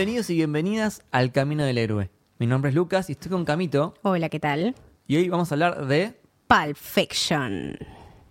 [0.00, 2.08] Bienvenidos y bienvenidas al Camino del Héroe.
[2.38, 4.74] Mi nombre es Lucas y estoy con Camito Hola, ¿qué tal?
[5.06, 7.76] y hoy vamos a hablar de Pulp Fiction.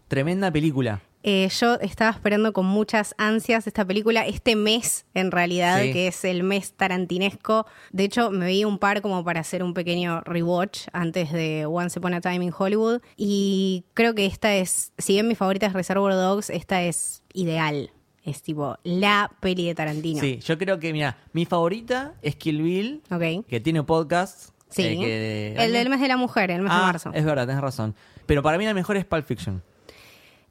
[0.08, 1.04] tremenda película.
[1.22, 5.94] Eh, yo estaba esperando con muchas ansias esta película, este mes en realidad, Sí.
[5.94, 7.68] que es el mes tarantinesco.
[7.92, 12.00] De hecho, me vi un par como para hacer un pequeño rewatch antes de Once
[12.00, 13.02] Upon a Time in Hollywood.
[13.16, 17.92] Y creo que esta es, si bien mi favorita es Reservoir Dogs, esta es ideal.
[18.30, 20.20] Es tipo la peli de Tarantino.
[20.22, 23.46] Sí, yo creo que, mira, mi favorita es Kill Bill, Ok.
[23.48, 24.50] que tiene podcast.
[24.70, 24.84] Sí.
[24.84, 27.12] eh, que- el del mes de la mujer, el mes de Ah, marzo.
[27.16, 27.96] Es verdad, tenés razón.
[28.28, 29.64] Pero para mí la mejor es Pulp Fiction.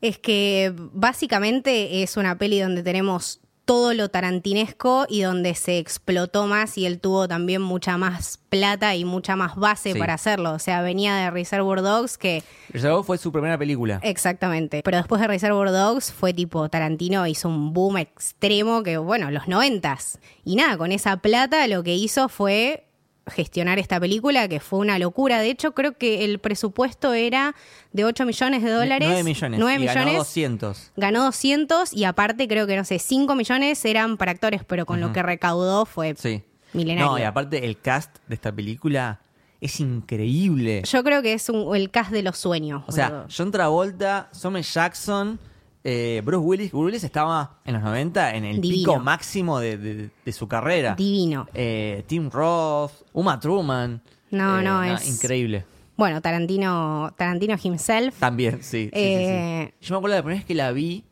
[0.01, 6.47] Es que básicamente es una peli donde tenemos todo lo tarantinesco y donde se explotó
[6.47, 9.99] más y él tuvo también mucha más plata y mucha más base Sí.
[9.99, 10.53] para hacerlo.
[10.55, 14.01] O sea, venía de Reservoir Dogs que Reservoir fue su primera película.
[14.03, 14.81] exactamente.
[14.83, 19.49] Pero después de Reservoir Dogs fue tipo Tarantino hizo un boom extremo que bueno, los
[19.49, 20.19] noventas.
[20.47, 22.88] Y nada, con esa plata lo que hizo fue
[23.31, 25.39] gestionar esta película que fue una locura.
[25.41, 27.55] De hecho, creo que el presupuesto era
[27.93, 29.09] de 8 millones de dólares.
[29.09, 29.61] 9 millones.
[29.61, 30.19] 9 y ganó millones.
[30.19, 30.93] 200.
[30.97, 35.01] Ganó 200 y aparte creo que, no sé, 5 millones eran para actores, pero con
[35.01, 36.43] lo que recaudó fue Sí.
[36.73, 37.11] milenario.
[37.13, 39.21] No, y aparte el cast de esta película
[39.61, 40.83] es increíble.
[40.91, 42.83] Yo creo que es un- el cast de los sueños.
[42.87, 43.27] O sea, boludo.
[43.37, 45.39] John Travolta, Samuel Jackson,
[45.91, 46.71] eh, Bruce Willis.
[46.71, 48.93] Bruce Willis estaba en los 90 en el Divino.
[48.93, 50.95] pico máximo de, de- de su carrera.
[50.95, 51.47] divino.
[51.55, 54.03] Eh, Tim Roth, Uma Truman.
[54.31, 55.65] No, Eh, no, es- Increíble.
[55.97, 58.19] Bueno, Tarantino, Tarantino himself.
[58.21, 58.91] También, sí.
[58.93, 59.73] sí, sí, sí.
[59.81, 61.05] Yo me acuerdo la primera vez que la vi.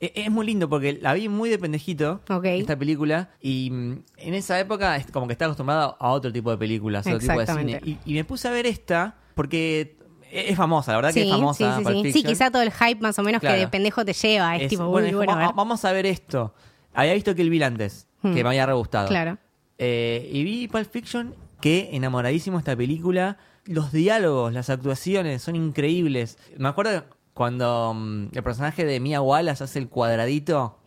[0.00, 2.44] e- Es muy lindo porque la vi muy de pendejito, Ok.
[2.46, 6.56] esta película, y mm, en esa época como que estaba acostumbrado a otro tipo de
[6.58, 7.98] películas, a otro tipo de cine.
[8.04, 9.96] Y me puse a ver esta porque
[10.34, 11.80] es es famosa, la verdad que es famosa.
[12.02, 13.54] sí, sí, quisa todo el hype más o menos Claro.
[13.56, 14.56] que de pendejo te lleva.
[14.56, 15.50] Es, Es- tipo, bueno, uy, es bueno, como, a ver.
[15.50, 16.54] "Ah, vamos a ver esto.
[16.92, 18.34] Había visto Kill Bill antes, Hmm.
[18.34, 19.08] que me había re gustado.
[19.08, 19.38] Claro.
[19.78, 23.38] Eh, y vi Pulp Fiction, que enamoradísimo esta película.
[23.66, 26.38] Los diálogos, las actuaciones son increíbles.
[26.58, 30.78] Me acuerdo cuando mm, el personaje de Mia Wallace hace el cuadradito,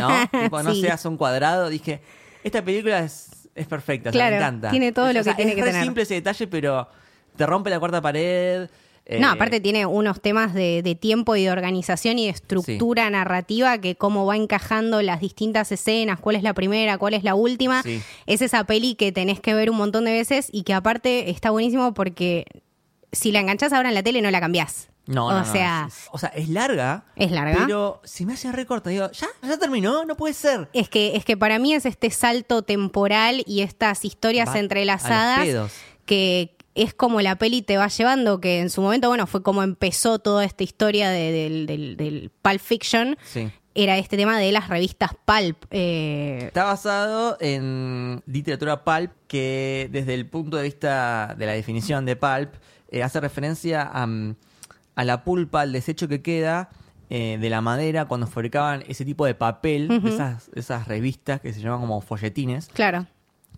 [0.00, 0.08] ¿no?
[0.44, 0.80] tipo, no Sí.
[0.80, 1.68] se hace un cuadrado.
[1.68, 2.00] Dije,
[2.42, 4.70] esta película es, es perfecta, o sea, Claro, me encanta.
[4.70, 5.82] tiene todo Es- lo o sea, que tiene es que tener.
[5.84, 6.88] simple ese detalle, pero
[7.36, 8.70] te rompe la cuarta pared.
[9.10, 13.10] Eh, No, aparte tiene unos temas de, de tiempo y de organización y de estructura
[13.10, 17.34] narrativa que cómo va encajando las distintas escenas, cuál es la primera, cuál es la
[17.34, 17.82] última.
[17.82, 18.00] Sí.
[18.26, 21.50] Es esa peli que tenés que ver un montón de veces y que aparte está
[21.50, 22.46] buenísimo porque
[23.12, 24.86] si la enganchás ahora en la tele no la cambiás.
[25.06, 27.04] No, o no, no, sea, es- o sea, es larga.
[27.16, 27.62] Es larga.
[27.66, 29.26] Pero si me hace recorta, digo, ¿ya?
[29.42, 30.04] ¿Ya terminó?
[30.04, 30.68] No puede ser.
[30.72, 35.72] es que, es que para mí es este salto temporal y estas historias Va entrelazadas
[36.06, 39.62] que es como la peli te va llevando, que en su momento, bueno, fue como
[39.62, 43.16] empezó toda esta historia de- del, del, del Pulp Fiction.
[43.24, 43.50] Sí.
[43.74, 45.64] Era este tema de las revistas Pulp.
[45.70, 52.04] eh, Está basado en literatura pulp que desde el punto de vista de la definición
[52.04, 52.52] de pulp
[52.90, 54.34] eh, hace referencia a, mm,
[54.96, 56.68] a la pulpa, al desecho que queda
[57.10, 61.52] eh, de la madera cuando fabricaban ese tipo de papel, de esas, esas revistas que
[61.52, 63.06] se llaman como folletines, claro,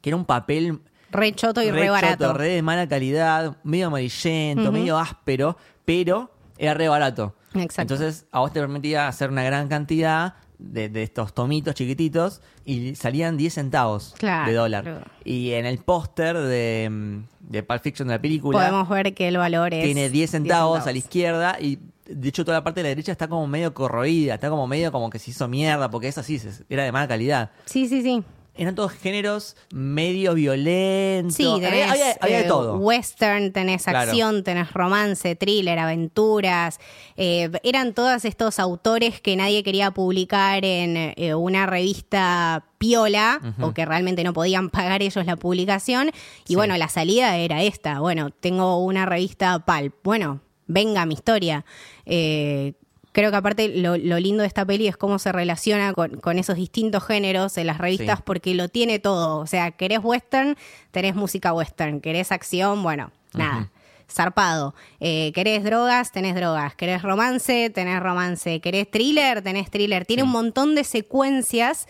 [0.02, 0.80] que era un papel
[1.12, 2.24] re choto y re, re barato.
[2.24, 7.34] choto, re de mala calidad, medio amarillento, medio áspero, pero era re barato.
[7.54, 7.94] Exacto.
[7.94, 12.94] Entonces a vos te permitía hacer una gran cantidad de, de estos tomitos chiquititos y
[12.94, 14.48] salían 10 centavos Claro.
[14.50, 15.10] de dólar.
[15.24, 19.36] Y en el póster de, de Pulp Fiction de la película Podemos ver que el
[19.38, 19.84] valor es.
[19.84, 23.10] tiene 10 centavos, a la izquierda y de hecho toda la parte de la derecha
[23.12, 26.40] está como medio corroída, está como medio como que se hizo mierda porque es así,
[26.68, 27.50] era de mala calidad.
[27.64, 28.22] Sí, sí, sí.
[28.54, 31.34] Eran todos géneros medio violentos.
[31.36, 32.76] Sí, había, tenés había- había de eh, todo.
[32.76, 34.10] western, tenés Claro.
[34.10, 36.78] acción, tenés romance, thriller, aventuras.
[37.16, 43.72] Eh, eran todos estos autores que nadie quería publicar en eh, una revista piola o
[43.72, 46.08] que realmente no podían pagar ellos la publicación.
[46.08, 46.54] Y Sí.
[46.56, 48.00] bueno, la salida era esta.
[48.00, 49.94] Bueno, tengo una revista Pulp.
[50.04, 51.64] Bueno, venga mi historia.
[52.04, 52.74] Eh,
[53.12, 56.38] Creo que aparte lo, lo lindo de esta peli es cómo se relaciona con, con
[56.38, 58.22] esos distintos géneros en las revistas Sí.
[58.24, 59.38] porque lo tiene todo.
[59.38, 60.56] O sea, querés western,
[60.90, 62.00] tenés música western.
[62.00, 63.70] Querés acción, bueno, nada.
[64.10, 64.74] Zarpado.
[65.00, 66.74] Eh, querés drogas, tenés drogas.
[66.74, 68.60] Querés romance, tenés romance.
[68.60, 70.04] Querés thriller, tenés thriller.
[70.06, 70.26] Tiene Sí.
[70.26, 71.86] un montón de secuencias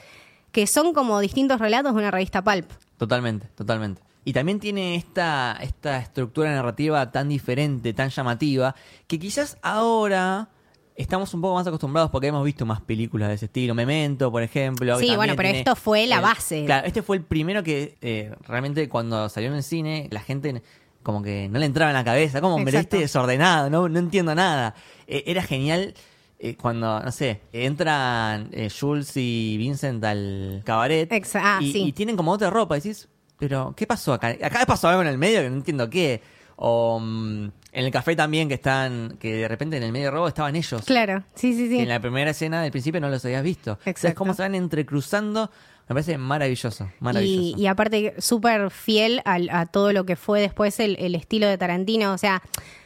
[0.52, 2.70] que son como distintos relatos de una revista pulp.
[2.98, 4.02] Totalmente, totalmente.
[4.24, 8.74] Y también tiene esta, esta estructura narrativa tan diferente, tan llamativa,
[9.08, 10.48] que quizás ahora
[10.97, 13.75] estamos un poco más acostumbrados porque hemos visto más películas de ese estilo.
[13.75, 14.99] Memento, por ejemplo.
[14.99, 16.65] Sí, bueno, pero tiene esto fue la base.
[16.65, 20.62] Claro, este fue el primero que eh, realmente cuando salió en el cine, la gente
[21.03, 22.41] como que no le entraba en la cabeza.
[22.41, 22.79] Como, Exacto.
[22.79, 24.75] este desordenado, no, no entiendo nada.
[25.06, 25.94] Eh, era genial
[26.39, 31.83] eh, cuando, no sé, entran Jules y Vincent al cabaret Exa- ah, y, sí.
[31.85, 32.77] y tienen como otra ropa.
[32.77, 33.09] Y decís,
[33.39, 34.29] pero ¿qué pasó acá?
[34.29, 36.21] Acá pasó algo en el medio que no entiendo qué.
[36.56, 40.28] O mm, en el café también que están, que de repente en el medio robo
[40.28, 40.82] estaban ellos.
[40.84, 41.76] Claro, sí, sí, sí.
[41.76, 43.78] Que en la primera escena del principio no los habías visto.
[43.86, 44.19] Exacto.
[44.19, 45.50] cómo se van entrecruzando,
[45.88, 46.84] me parece maravilloso.
[47.00, 47.58] Y, Maravilloso.
[47.60, 51.56] y aparte, súper fiel al- a, todo lo que fue después el, el estilo de
[51.58, 52.12] Tarantino.
[52.12, 52.42] O sea,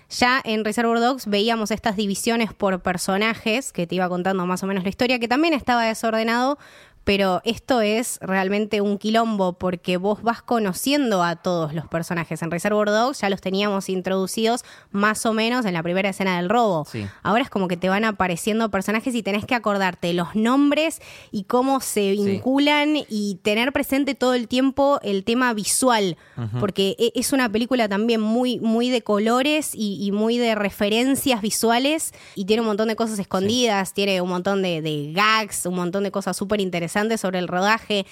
[0.09, 4.67] ya en Reservoir Dogs veíamos estas divisiones por personajes, que te iba contando más o
[4.69, 6.59] menos la historia, que también estaba desordenado.
[7.07, 12.43] Pero esto es realmente un quilombo porque vos vas conociendo a todos los personajes.
[12.43, 16.49] En Reservoir Dogs ya los teníamos introducidos más o menos en la primera escena del
[16.49, 16.85] robo.
[16.91, 17.07] Sí.
[17.23, 21.01] Ahora es como que te van apareciendo personajes y tenés que acordarte los nombres
[21.31, 26.17] y cómo se vinculan y tener presente todo el tiempo el tema visual,
[26.59, 31.41] porque e- es una película también muy, muy de colores y, y muy de referencias
[31.41, 35.77] visuales y tiene un montón de cosas escondidas, tiene un montón de, de gags, un
[35.77, 38.07] montón de cosas súper interesantes sobre el rodaje.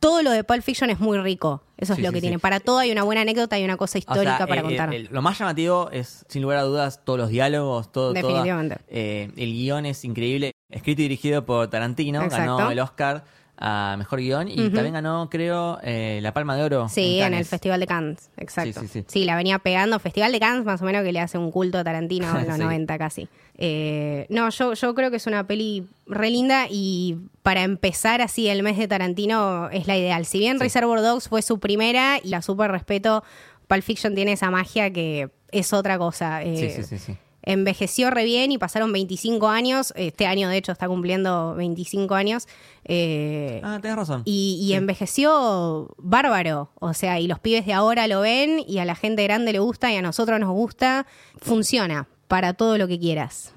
[0.00, 1.62] Todo lo de Pulp Fiction es muy rico.
[1.78, 2.22] Eso es Sí, lo que sí.
[2.22, 2.38] tiene.
[2.38, 4.92] Para todo hay una buena anécdota y una cosa O histórica sea, para eh, contar.
[4.94, 8.78] el- lo más llamativo es, sin lugar a dudas, todos los diálogos, todo, toda- Definitivamente.
[8.88, 10.52] eh, el guion es increíble.
[10.68, 12.56] Escrito y dirigido por Tarantino, Exacto.
[12.56, 13.24] ganó el Oscar
[13.56, 16.88] a Mejor Guión y también ganó, creo, eh, la Palma de Oro.
[16.88, 17.44] Sí, en, el.
[17.44, 18.80] Festival de Cannes, exacto.
[18.80, 19.24] Sí, Sí, sí, sí.
[19.24, 19.98] la venía pegando.
[20.00, 22.56] Festival de Cannes, más o menos, que le hace un culto a Tarantino en los
[22.56, 22.62] Sí.
[22.62, 23.28] 90 casi.
[23.56, 28.48] Eh, no, yo, yo creo que es una peli re linda y para empezar así
[28.48, 30.26] el mes de Tarantino es la ideal.
[30.26, 30.64] Si bien Sí.
[30.64, 33.22] Reservoir Dogs fue su primera y la super respeto,
[33.68, 36.40] Pulp Fiction tiene esa magia que es otra cosa.
[36.42, 37.16] Sí, Eh, sí, sí, sí.
[37.44, 39.92] Envejeció re bien y pasaron 25 años.
[39.96, 42.46] Este año, de hecho, está cumpliendo 25 años.
[42.84, 44.22] Eh, Ah, tenés razón.
[44.24, 46.70] y, y envejeció bárbaro.
[46.80, 49.58] O sea, y los pibes de ahora lo ven y a la gente grande le
[49.58, 51.06] gusta y a nosotros nos gusta.
[51.38, 53.52] Funciona para todo lo que quieras.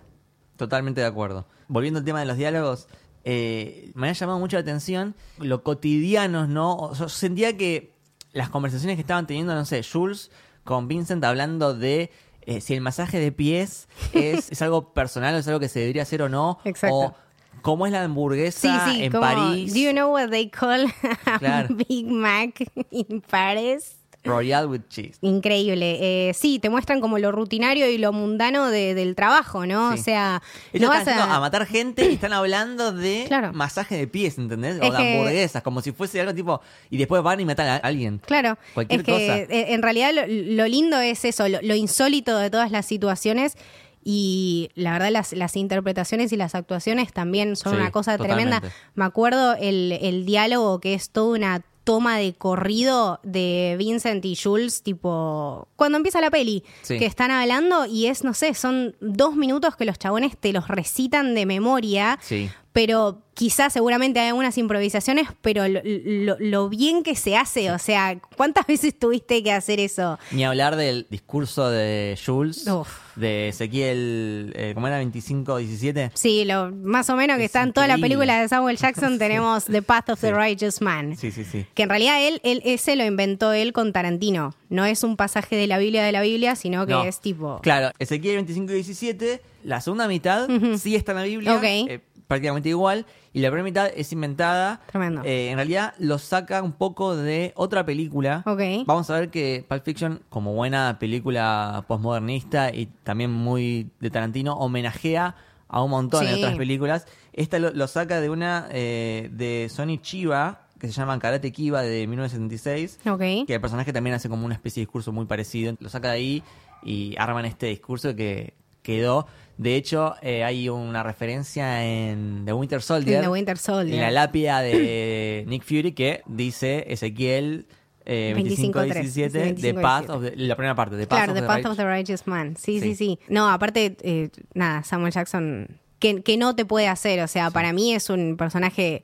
[0.57, 1.45] Totalmente de acuerdo.
[1.67, 2.87] Volviendo al tema de los diálogos,
[3.23, 6.75] eh, me ha llamado mucho la atención lo cotidianos, ¿no?
[6.75, 7.93] O sea, yo sentía que
[8.33, 10.31] las conversaciones que estaban teniendo, no sé, Jules
[10.63, 12.11] con Vincent hablando de
[12.47, 15.79] eh, si el masaje de pies es, es algo personal o es algo que se
[15.81, 16.57] debería hacer o no.
[16.63, 16.95] Exacto.
[16.97, 17.15] O
[17.61, 19.73] cómo es la Sí, hamburguesa sí, en como, París.
[19.73, 20.85] Do you know what they call
[21.25, 21.75] a Claro.
[21.75, 23.96] Big Mac in Paris?
[24.27, 25.17] Royal with cheese.
[25.21, 25.97] Increíble.
[26.29, 29.93] Eh, sí, te muestran como lo rutinario y lo mundano de- del trabajo, ¿no?
[29.93, 29.99] Sí.
[29.99, 30.41] O sea,
[30.73, 31.37] Ellos no están vas yendo a...
[31.37, 31.39] a...
[31.39, 33.53] matar gente y están hablando de Claro.
[33.53, 34.75] masaje de pies, ¿entendés?
[34.75, 36.61] Es o de que- hamburguesas, como si fuese algo tipo...
[36.89, 38.19] Y después van y matan a alguien.
[38.25, 39.37] Claro, Cualquier es que cosa.
[39.37, 43.55] eh, en realidad lo, lo lindo es eso, lo, lo insólito de todas las situaciones
[44.03, 48.57] y la verdad las, las interpretaciones y las actuaciones también son Sí, una cosa totalmente.
[48.57, 48.75] tremenda.
[48.95, 54.35] Me acuerdo el, el diálogo que es toda una toma de corrido de Vincent y
[54.35, 56.99] Jules, tipo, cuando empieza la peli, Sí.
[56.99, 60.67] que están hablando y es, no sé, son dos minutos que los chabones te los
[60.67, 62.49] recitan de memoria Sí.
[62.73, 67.77] pero quizás seguramente hay algunas improvisaciones, pero lo, lo- lo bien que se hace, o
[67.77, 70.17] sea, ¿cuántas veces tuviste que hacer eso?
[70.31, 72.89] Ni hablar del discurso de Jules, Uf.
[73.15, 74.99] de Ezequiel, eh, ¿cómo era?
[75.03, 76.11] 25-17.
[76.15, 79.19] Sí, lo, más o menos que Es está en toda la película de Samuel Jackson
[79.19, 80.33] tenemos The Path of the.
[80.33, 81.15] Righteous Man.
[81.15, 81.65] Sí, sí, sí.
[81.75, 84.55] Que en realidad él, él, ese lo inventó él con Tarantino.
[84.69, 87.03] No es un pasaje de la Biblia de la Biblia, sino que No.
[87.03, 87.59] es tipo...
[87.61, 91.63] Claro, Ezequiel 25-17, la segunda mitad sí está en la Biblia, Ok.
[91.63, 94.81] eh, prácticamente igual, y la primera mitad es inventada.
[94.91, 95.21] Tremendo.
[95.23, 98.43] Eh, en realidad lo saca un poco de otra película.
[98.45, 98.61] Ok.
[98.85, 104.53] Vamos a ver que Pulp Fiction, como buena película postmodernista y también muy de Tarantino,
[104.55, 105.35] homenajea
[105.69, 106.39] a un montón de Sí.
[106.43, 107.05] otras películas.
[107.33, 111.81] Esta lo, lo saca de una eh, de Sony Chiba, que se llama Karate Kiba
[111.81, 112.99] de 1976.
[113.09, 113.19] Ok.
[113.47, 115.75] Que el personaje también hace como una especie de discurso muy parecido.
[115.79, 116.43] Lo saca de ahí
[116.83, 118.53] y arman este discurso que
[118.87, 119.27] quedó.
[119.57, 123.17] De hecho, eh, hay una referencia en The Winter Soldier.
[123.17, 123.95] En The Winter Soldier.
[123.95, 127.65] En la lápida de Nick Fury que dice Ezequiel
[128.05, 129.81] eh, 25-3, 25-17 de 25-17.
[129.81, 131.85] Path of the- la primera parte, de Path Claro, of The the Path of the
[131.85, 132.55] Righteous Man.
[132.55, 132.95] Sí, sí, Sí.
[132.95, 133.19] sí.
[133.27, 135.67] No, aparte, eh, nada, Samuel Jackson,
[135.99, 137.19] que, que no te puede hacer.
[137.21, 139.03] O sea, para mí es un personaje.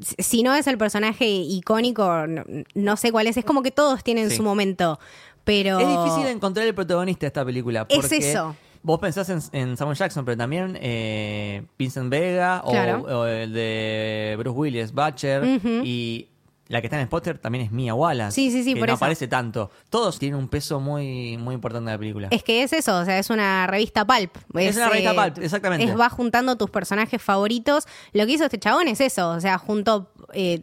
[0.00, 2.44] si- no es el personaje icónico, no,
[2.74, 3.36] no sé cuál es.
[3.36, 4.36] Es como que todos tienen Sí.
[4.36, 4.98] su momento.
[5.44, 5.78] Pero.
[5.78, 7.86] Es difícil encontrar el protagonista de esta película.
[7.88, 8.56] Es eso.
[8.86, 13.00] Vos pensás en, en Samuel Jackson, pero también eh, Vincent Vega o, Claro.
[13.02, 15.42] o el de Bruce Willis, Butcher.
[15.84, 16.28] Y
[16.68, 18.30] la que está en el póster también es Mia Wallace.
[18.32, 19.04] Sí, sí, sí, que por no eso.
[19.04, 19.72] aparece tanto.
[19.90, 22.28] Todos tienen un peso muy, muy importante en la película.
[22.30, 24.36] Es que es eso, o sea, es una revista pulp.
[24.54, 25.84] Es una revista pulp, exactamente.
[25.84, 27.86] Es va juntando tus personajes favoritos.
[28.12, 30.60] Lo que hizo este chabón es eso, o sea, juntó eh,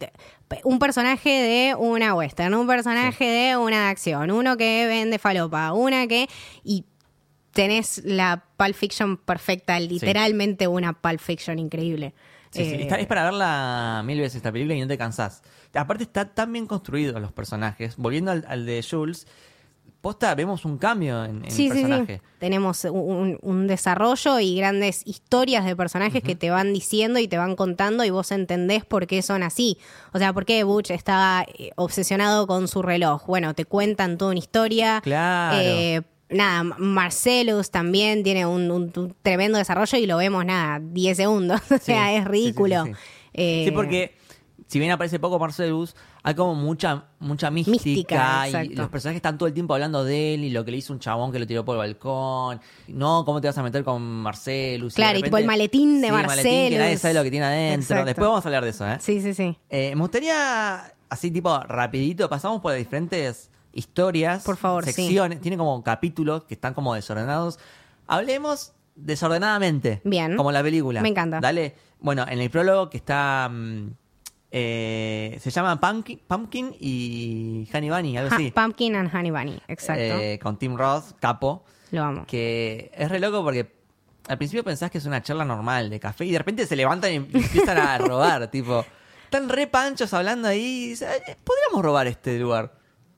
[0.62, 5.74] un personaje de una western, un personaje de una de acción, uno que vende falopa,
[5.74, 6.26] una que...
[6.64, 6.86] Y
[7.54, 12.12] tenés la Pulp Fiction perfecta, literalmente una Pulp Fiction increíble.
[12.50, 15.42] Sí, sí, Eh, está- es para verla mil veces esta película y no te cansás.
[15.74, 17.96] Aparte está tan bien construido los personajes.
[17.96, 19.26] Volviendo al, al de Jules,
[20.00, 22.16] posta vemos un cambio en, en Sí, el sí, personaje.
[22.18, 22.22] sí.
[22.38, 27.38] Tenemos un, un desarrollo y grandes historias de personajes que te van diciendo y te
[27.38, 29.78] van contando y vos entendés por qué son así.
[30.12, 33.26] O sea, por qué Butch estaba eh, obsesionado con su reloj.
[33.26, 35.00] Bueno, te cuentan toda una historia.
[35.02, 35.58] Claro.
[35.60, 36.02] Eh,
[36.34, 41.60] nada, Marcellus también tiene un, un- un tremendo desarrollo y lo vemos, nada, 10 segundos.
[41.70, 42.84] O sea, Sí, es ridículo.
[42.84, 42.92] sí.
[43.32, 44.14] Eh, Sí, porque
[44.66, 47.72] si bien aparece poco Marcelus, hay como mucha mucha mística,
[48.44, 50.78] Mística, y los personajes están todo el tiempo hablando de él y lo que le
[50.78, 52.60] hizo un chabón que lo tiró por el balcón.
[52.88, 54.94] No, ¿cómo te vas a meter con Marcelus?
[54.94, 57.00] Claro, y tipo el maletín de el maletín que nadie Marcelus.
[57.00, 57.82] sabe lo que tiene adentro.
[57.82, 58.04] Exacto.
[58.06, 58.96] Después vamos a hablar de eso, ¿eh?
[59.00, 59.56] Sí, sí, sí.
[59.68, 64.92] Eh, me gustaría, así tipo rapidito, pasamos por las diferentes historias, Por favor, sí.
[64.92, 67.58] secciones, tiene como capítulos que están como desordenados.
[68.06, 70.00] Hablemos desordenadamente.
[70.04, 70.36] Bien.
[70.36, 71.00] Como la película.
[71.02, 71.40] Me encanta.
[71.40, 71.74] Dale.
[72.00, 73.48] Bueno, en el prólogo que está...
[73.50, 73.88] mm,
[74.56, 78.50] eh, se llama Pumpkin, Pumpkin y Honey Bunny, algo Ha- así.
[78.52, 80.02] Pumpkin and Honey Bunny, exacto.
[80.02, 81.64] Eh, con Tim Roth, capo.
[81.90, 82.24] Lo amo.
[82.26, 83.74] Que es re loco porque
[84.28, 87.12] al principio pensás que es una charla normal de café y de repente se levantan
[87.12, 88.84] y empiezan a robar, tipo.
[89.24, 92.74] Están re panchos hablando ahí y dicen, "Ay, podríamos robar este lugar.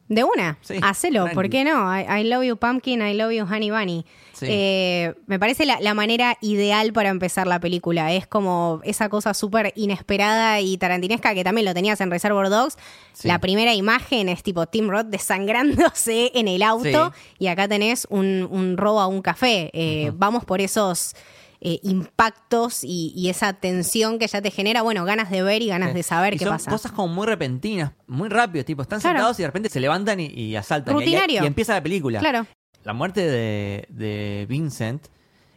[0.09, 1.35] De una, Sí, hacelo, tranqui.
[1.35, 1.93] ¿por qué no?
[1.93, 4.05] I, I love you pumpkin, I love you honey bunny.
[4.35, 4.47] Sí.
[4.49, 8.13] Eh, me parece la, la manera ideal para empezar la película.
[8.13, 12.77] Es como esa cosa súper inesperada y tarantinesca que también lo tenías en Reservoir Dogs.
[13.15, 13.27] Sí.
[13.27, 18.47] La primera imagen es tipo Tim Roth desangrándose en el auto y acá tenés un,
[18.51, 19.71] un robo a un café.
[19.73, 21.15] Eh, Vamos por esos
[21.61, 25.69] eh, impactos y, y esa tensión que ya te genera, bueno, ganas de ver y
[25.69, 26.71] ganas de saber Y qué son pasa.
[26.71, 29.19] cosas como muy repentinas, muy rápido, tipo, están Claro.
[29.19, 30.95] sentados y de repente se levantan y, y asaltan.
[30.95, 31.43] Rutinario.
[31.43, 32.19] Y, empieza la película.
[32.21, 32.47] Claro.
[32.85, 35.07] La muerte de, de Vincent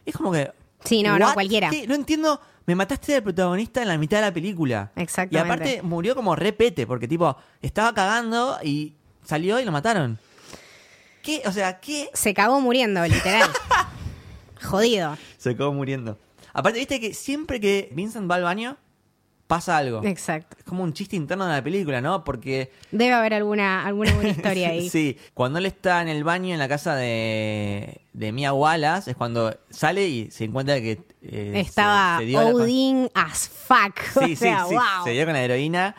[0.04, 0.50] es como que.
[0.84, 1.70] Sí, no, no, cualquiera.
[1.70, 1.86] ¿Qué?
[1.86, 2.40] No entiendo.
[2.66, 4.92] Me mataste al protagonista en la mitad de la película.
[4.96, 5.36] Exactamente.
[5.36, 10.18] Y aparte murió como repete, porque tipo, estaba cagando y salió y lo mataron.
[11.22, 11.42] ¿Qué?
[11.46, 12.08] O sea, ¿qué?
[12.14, 13.50] Se cagó muriendo, literal.
[14.62, 15.16] Jodido.
[15.38, 16.18] Se acabó muriendo.
[16.52, 18.76] Aparte, viste que siempre que Vincent va al baño,
[19.46, 20.02] pasa algo.
[20.04, 20.56] Exacto.
[20.58, 22.22] Es como un chiste interno de la película, ¿no?
[22.24, 24.88] Porque Debe haber alguna, alguna buena historia ahí.
[24.90, 29.16] Sí, cuando él está en el baño en la casa de, de Mia Wallace, es
[29.16, 33.98] cuando sale y se encuentra que eh, Estaba se, se dio la- Odin as fuck.
[34.24, 35.04] Sí, o sea, sí, sí, wow.
[35.04, 35.94] se dio con la heroína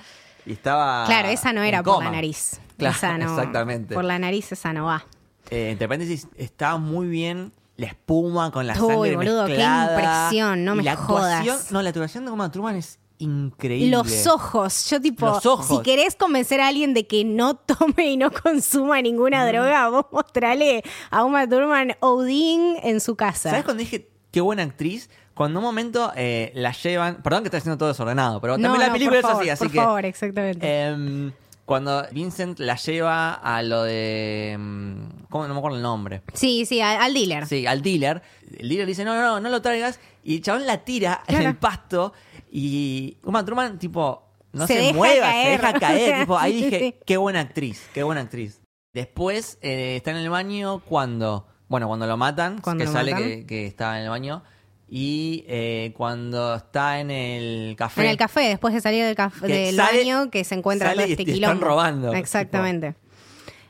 [0.46, 1.06] y estaba.
[1.06, 2.60] Claro, esa no era por la nariz.
[2.77, 3.94] Claro, Esa no- exactamente.
[3.94, 5.06] Por la nariz esa no va.
[5.50, 7.51] Eh, entre paréntesis, estaba muy bien
[7.82, 9.92] la espuma con la Uy, sangre boludo, qué mezclada.
[10.30, 11.72] impresión, no me la actuación, jodas.
[11.72, 13.90] No, la actuación de Uma Truman es increíble.
[13.96, 14.90] Los ojos.
[14.90, 15.68] Yo tipo, Los ojos.
[15.68, 20.06] si querés convencer a alguien de que no tome y no consuma ninguna droga, vos
[20.12, 23.50] mostrale a Uma Thurman Odin en su casa.
[23.50, 25.10] ¿Sabes cuando dije qué buena actriz?
[25.34, 27.22] Cuando un momento eh, la llevan.
[27.24, 29.42] Perdón que estoy haciendo todo desordenado, pero No, también la no, película por es favor,
[29.44, 29.78] así, así por que.
[29.78, 30.84] favor, exactamente.
[30.84, 31.32] Em,
[31.72, 34.51] cuando Vincent la lleva a lo de.
[34.51, 35.48] em, ¿Cómo?
[35.48, 36.22] No me acuerdo el nombre.
[36.34, 37.48] sí, sí, al, al dealer.
[37.48, 38.22] Sí, al dealer.
[38.58, 40.00] El dealer dice: No, no, no, no lo traigas.
[40.24, 41.50] Y el chabón la tira en Claro.
[41.50, 42.13] el pasto.
[42.51, 45.46] Y Uma Truman, tipo, no Se se, deja mueva, caer.
[45.46, 46.20] se deja caer.
[46.22, 47.00] tipo, ahí Sí, dije.
[47.06, 48.62] Qué buena actriz, qué buena actriz.
[48.94, 51.48] Después eh, está en el baño cuando.
[51.70, 53.30] Bueno, cuando lo matan, Cuando que lo sale matan.
[53.30, 54.44] que, que está en el baño.
[54.93, 58.01] Y eh, cuando está en el café.
[58.03, 60.89] En el café, después de salir del, caf- Que del sale- baño, que se encuentra
[60.89, 61.53] sale todo y este te quilombo.
[61.53, 62.95] están robando, Exactamente.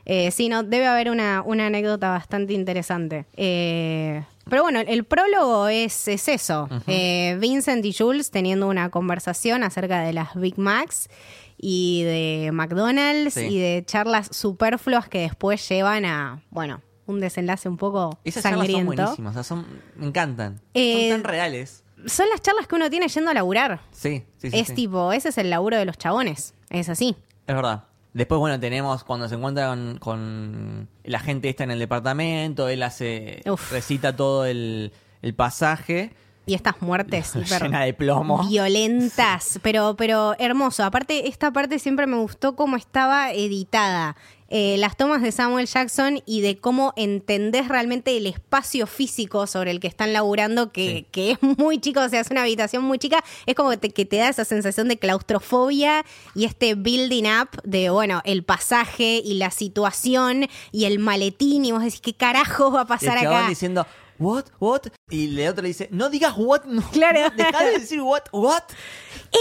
[0.04, 3.24] Eh, sí, no, debe haber una, una anécdota bastante interesante.
[3.36, 6.68] Eh, pero bueno, el prólogo es, es eso.
[6.88, 11.08] Eh, Vincent y Jules teniendo una conversación acerca de las Big Macs
[11.56, 13.42] y de McDonald's Sí.
[13.46, 18.70] y de charlas superfluas que después llevan a, bueno, un desenlace un poco Esas charlas
[18.70, 19.66] son buenísimas, o sea, son,
[19.96, 20.60] me encantan.
[20.74, 21.84] Eh, son tan reales.
[22.06, 23.80] Son las charlas que uno tiene yendo a laburar.
[23.92, 24.58] Sí, sí, sí.
[24.58, 24.74] es sí.
[24.74, 26.54] tipo, ese es el laburo de los chabones.
[26.70, 27.16] Es así.
[27.46, 27.84] Es verdad.
[28.14, 33.42] Después, bueno, tenemos cuando se encuentra con, la gente esta en el departamento, él hace,
[33.46, 33.72] Uf.
[33.72, 34.92] recita todo el,
[35.22, 36.12] el pasaje.
[36.44, 38.46] Y estas muertes hiper Llena de plomo.
[38.48, 40.84] violentas, pero, pero hermoso.
[40.84, 44.16] Aparte, esta parte siempre me gustó cómo estaba editada.
[44.54, 49.70] Eh, las tomas de Samuel Jackson y de cómo entendés realmente el espacio físico sobre
[49.70, 51.06] el que están laburando, que, Sí.
[51.10, 53.90] que es muy chico, o sea, es una habitación muy chica, es como que te,
[53.90, 56.04] que te da esa sensación de claustrofobia
[56.34, 61.72] y este building up de, bueno, el pasaje y la situación y el maletín, y
[61.72, 63.48] vos decís, ¿qué carajo va a el pasar acá?
[63.48, 63.86] diciendo,
[64.18, 64.82] what, what?
[65.08, 66.82] Y el otro le dice, no digas what, no.
[66.92, 67.20] Claro.
[67.22, 68.64] no, Deja de decir what, what.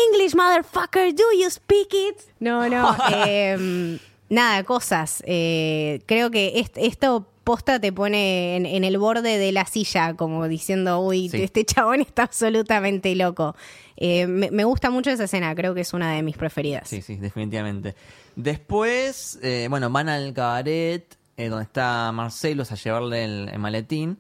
[0.08, 2.18] English, motherfucker, do you speak it?
[2.40, 2.96] No, no.
[3.28, 4.00] eh,
[4.32, 5.22] nada, cosas.
[5.28, 10.14] Eh, creo que est- esto posta te pone en, en el borde de la silla,
[10.16, 11.42] como diciendo, uy, Sí.
[11.44, 13.56] este chabón está absolutamente loco.
[13.98, 16.88] Eh, me, me gusta mucho esa escena, creo que es una de mis preferidas.
[16.88, 17.96] Sí, sí, definitivamente.
[18.36, 24.18] Después, eh, bueno, van al cabaret eh, donde está Marcelos a llevarle el, el maletín.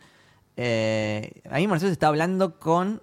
[0.57, 3.01] Ahí Marcelos está hablando con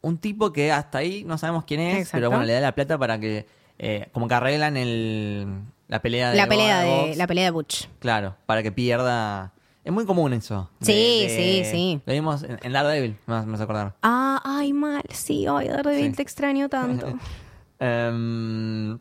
[0.00, 2.16] un tipo que hasta ahí no sabemos quién es, Exacto.
[2.16, 3.46] pero bueno, le da la plata para que,
[4.12, 5.46] como que arreglan el,
[5.92, 7.86] la pelea de La pelea de, la pelea de Butch.
[7.98, 9.52] Claro, para que pierda.
[9.84, 10.70] Es muy común eso.
[10.80, 11.28] Sí, de-
[11.64, 12.00] sí, sí.
[12.06, 13.94] Lo vimos en, en Daredevil, me vas me vas a acordar.
[14.02, 16.16] Ah, ay, mal, sí, ay, Daredevil, Sí.
[16.16, 17.06] te extraño tanto.
[17.78, 18.94] Em,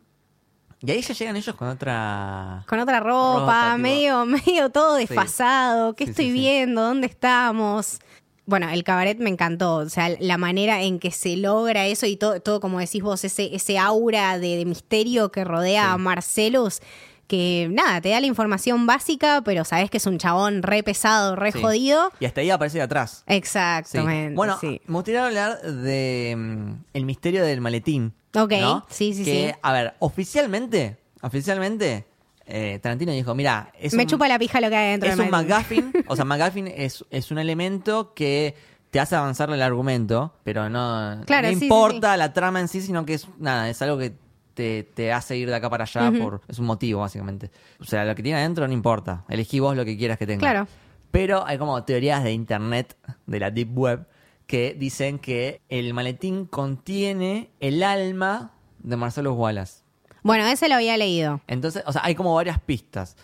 [0.84, 2.64] y ahí ya llegan ellos con otra.
[2.68, 5.94] Con otra ropa, medio, medio todo desfasado.
[5.96, 6.82] ¿Qué Sí, estoy viendo?
[6.82, 8.00] ¿Dónde estamos?
[8.46, 9.76] Bueno, el cabaret me encantó.
[9.76, 13.24] O sea, la manera en que se logra eso y todo, todo como decís vos,
[13.24, 15.90] ese, ese aura de, de misterio que rodea Sí.
[15.92, 16.80] a Marcelus.
[17.28, 21.38] Que nada, te da la información básica, pero sabes que es un chabón re pesado,
[21.38, 21.62] re Sí.
[21.62, 22.12] jodido.
[22.20, 23.24] Y hasta ahí aparece de atrás.
[23.26, 23.34] Sí.
[23.36, 24.36] Exactamente.
[24.36, 24.82] Bueno, sí.
[24.86, 28.14] me gustaría hablar de mm, el misterio del maletín.
[28.36, 28.86] Ok, ¿no?
[28.90, 29.60] sí, sí, que, sí.
[29.62, 32.06] A ver, oficialmente, oficialmente,
[32.46, 35.20] eh, Tarantino dijo, mira, es Me un, chupa la pija lo que hay dentro es
[35.20, 35.30] un.
[35.30, 35.94] McGuffin.
[36.08, 38.56] o sea, McGuffin es, es un elemento que
[38.90, 42.68] te hace avanzar el argumento, pero no, Claro, no sí, sí, importa la trama en
[42.68, 44.14] sí, sino que es nada, es algo que
[44.54, 47.52] te, te hace ir de acá para allá por es un motivo básicamente.
[47.80, 49.24] O sea, lo que tiene adentro no importa.
[49.30, 50.40] Elegí vos lo que quieras que tenga.
[50.40, 50.68] Claro.
[51.12, 54.08] Pero hay como teorías de internet, de la deep web,
[54.48, 59.81] que dicen que el maletín contiene el alma de Marcelo Wallace.
[60.24, 61.42] Bueno, ese lo había leído.
[61.48, 63.16] Entonces, o sea, hay como varias pistas.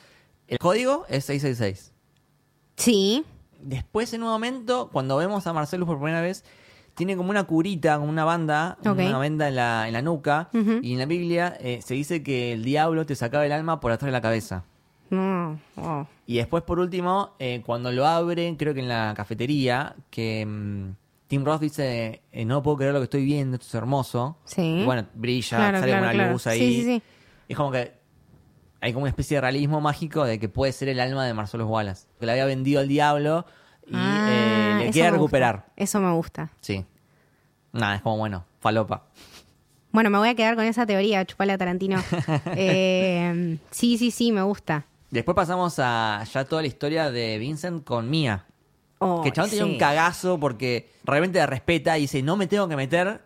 [0.48, 1.94] El código es 666.
[2.78, 3.24] Sí.
[3.62, 6.44] Después, en un momento, cuando vemos a Marcelo por primera vez,
[6.96, 8.98] tiene como una curita, como una banda, Ok.
[9.00, 10.50] una venda en la, en la nuca.
[10.54, 13.92] Y en la Biblia eh, se dice que el diablo te sacaba el alma por
[13.92, 14.64] atrás de la cabeza.
[15.12, 16.06] Oh.
[16.26, 20.90] Y después, por último, eh, cuando lo abren, creo que en la cafetería, que mm,
[21.28, 24.38] Tim Roth dice, eh, no puedo creer lo que estoy viendo, esto es hermoso.
[24.46, 24.62] Sí.
[24.82, 26.32] Y bueno, brilla, Claro, sale claro, una claro.
[26.34, 26.60] luz ahí.
[26.60, 27.02] Sí, sí, sí.
[27.50, 27.94] Es como que
[28.80, 31.68] hay como una especie de realismo mágico de que puede ser el alma de Marcelo
[31.68, 32.08] Wallace.
[32.20, 33.46] Que le había vendido al diablo
[33.86, 35.38] y Ah, eh, le eso quiere me gusta.
[35.38, 35.66] recuperar.
[35.76, 36.52] Eso me gusta.
[36.62, 36.86] Sí.
[37.74, 39.08] Nada, es como bueno, falopa.
[39.92, 42.02] Bueno, me voy a quedar con esa teoría, chupala Tarantino.
[42.56, 44.86] Eh, sí, sí, sí, me gusta.
[45.10, 48.46] Después pasamos a ya toda la historia de Vincent con Mia.
[49.00, 49.72] Oh, que chabón tenía sí.
[49.72, 53.22] un cagazo porque realmente la respeta y dice, no me tengo que meter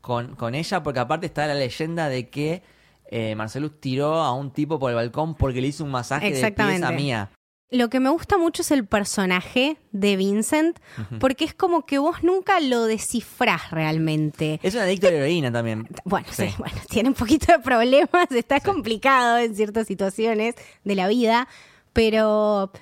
[0.00, 2.62] con, con ella porque aparte está la leyenda de que
[3.10, 6.30] eh, Marcelus tiró a un tipo por el balcón porque le hizo un masaje de
[6.30, 6.86] pies Exactamente.
[6.86, 7.30] a Mia.
[7.72, 10.80] Lo que me gusta mucho es el personaje de Vincent,
[11.20, 14.58] porque es como que vos nunca lo descifrás realmente.
[14.64, 15.86] Es un adicto a la heroína también.
[16.04, 16.48] Bueno, sí.
[16.48, 16.54] Sí.
[16.58, 21.46] bueno, tiene un poquito de problemas, está complicado en ciertas situaciones de la vida,
[21.92, 22.72] pero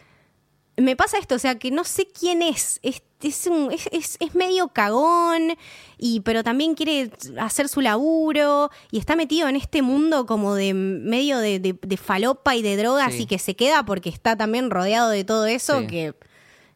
[0.78, 4.16] me pasa esto, o sea, que no sé quién es, es, es, un- es, es-
[4.20, 5.56] es medio cagón,
[5.98, 7.10] y, pero también quiere
[7.40, 11.96] hacer su laburo, y está metido en este mundo como de medio de, de- de
[11.96, 13.22] falopa y de drogas, Sí.
[13.22, 15.86] y que se queda porque está también rodeado de todo eso, Sí.
[15.88, 16.14] que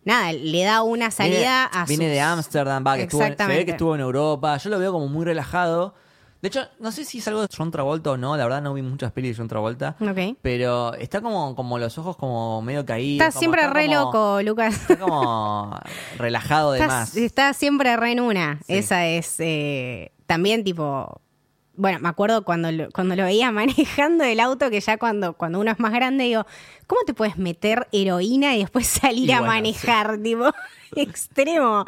[0.05, 3.37] nada, le da una salida viene, a Viene sus- de Ámsterdam, va, que estuvo en-
[3.37, 4.57] se ve que estuvo en Europa.
[4.59, 5.95] Yo lo veo como muy relajado.
[6.43, 8.75] De hecho, no sé si es algo de John Travolta o no, la verdad no
[8.75, 9.95] vi muchas pelis de John Travolta.
[10.01, 10.37] Ok.
[10.43, 13.29] Pero está como, como los ojos como medio caídos.
[13.29, 14.75] Está como siempre re como- loco, Lucas.
[14.75, 15.79] Está como
[16.19, 17.17] relajado de Está, más.
[17.17, 18.59] está siempre re en una.
[18.67, 18.75] Sí.
[18.75, 21.21] Esa es eh, también tipo.
[21.75, 25.61] Bueno, me acuerdo cuando lo, cuando lo veía manejando el auto, que ya cuando, cuando
[25.61, 26.45] uno es más grande, digo,
[26.89, 30.19] ¿cómo te puedes meter heroína y después salir Y a bueno, manejar?
[30.21, 30.51] Tipo,
[30.97, 31.85] extremo.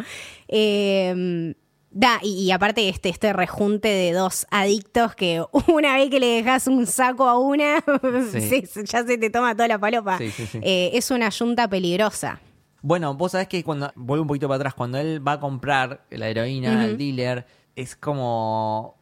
[0.47, 1.55] Eh,
[1.95, 6.27] da, y, y aparte este, este rejunte de dos adictos que una vez que le
[6.27, 7.83] dejas un saco a una,
[8.33, 8.67] Sí.
[8.67, 10.19] se- ya se te toma toda la palopa.
[10.19, 10.59] Sí, sí, sí.
[10.63, 12.41] Eh, es una yunta peligrosa.
[12.83, 16.05] Bueno, vos sabés que cuando, vuelvo un poquito para atrás, cuando él va a comprar
[16.11, 18.97] la heroína al dealer, es como...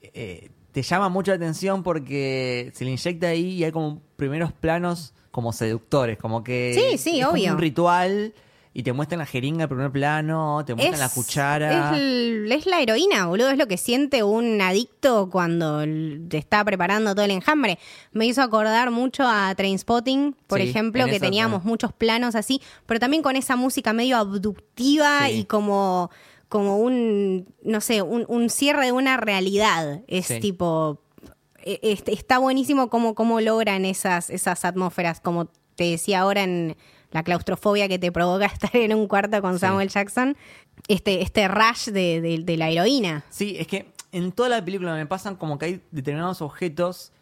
[0.00, 4.52] eh, te llama mucho la atención porque se le inyecta ahí y hay como primeros
[4.52, 6.74] planos como seductores, como que...
[6.92, 7.52] Sí, sí, es obvio.
[7.52, 8.34] un ritual
[8.76, 11.96] y te muestran la jeringa en primer plano, te muestran la cuchara.
[11.96, 13.50] Es, es la heroína, boludo.
[13.50, 15.84] Es lo que siente un adicto cuando
[16.28, 17.78] te está preparando todo el enjambre.
[18.10, 21.70] Me hizo acordar mucho a Trainspotting, por Sí, ejemplo, que teníamos también.
[21.70, 25.32] muchos planos así, pero también con esa música medio abductiva Sí.
[25.40, 26.10] y como,
[26.48, 30.00] como un, no sé, un, un cierre de una realidad.
[30.08, 30.40] Es Sí.
[30.40, 31.00] tipo.
[31.66, 36.76] e- está buenísimo cómo, cómo logran esas, esas atmósferas, como te decía ahora en
[37.14, 39.60] la claustrofobia que te provoca estar en un cuarto con Sí.
[39.60, 40.36] Samuel Jackson,
[40.88, 43.24] este, este rush de, de- de la heroína.
[43.30, 47.12] Sí, es que en toda la película me pasan como que hay determinados objetos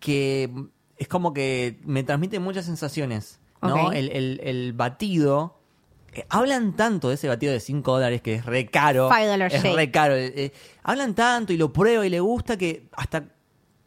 [0.00, 0.48] que
[0.96, 3.40] es como que me transmiten muchas sensaciones.
[3.62, 3.92] ¿no?
[3.92, 5.58] El, el- el batido.
[6.12, 9.08] eh, hablan tanto de ese batido de 5 dólares que es re caro.
[9.10, 9.74] Five dollar es shake.
[9.76, 10.14] re caro.
[10.14, 10.52] eh, eh,
[10.82, 13.24] hablan tanto y lo prueba y le gusta que hasta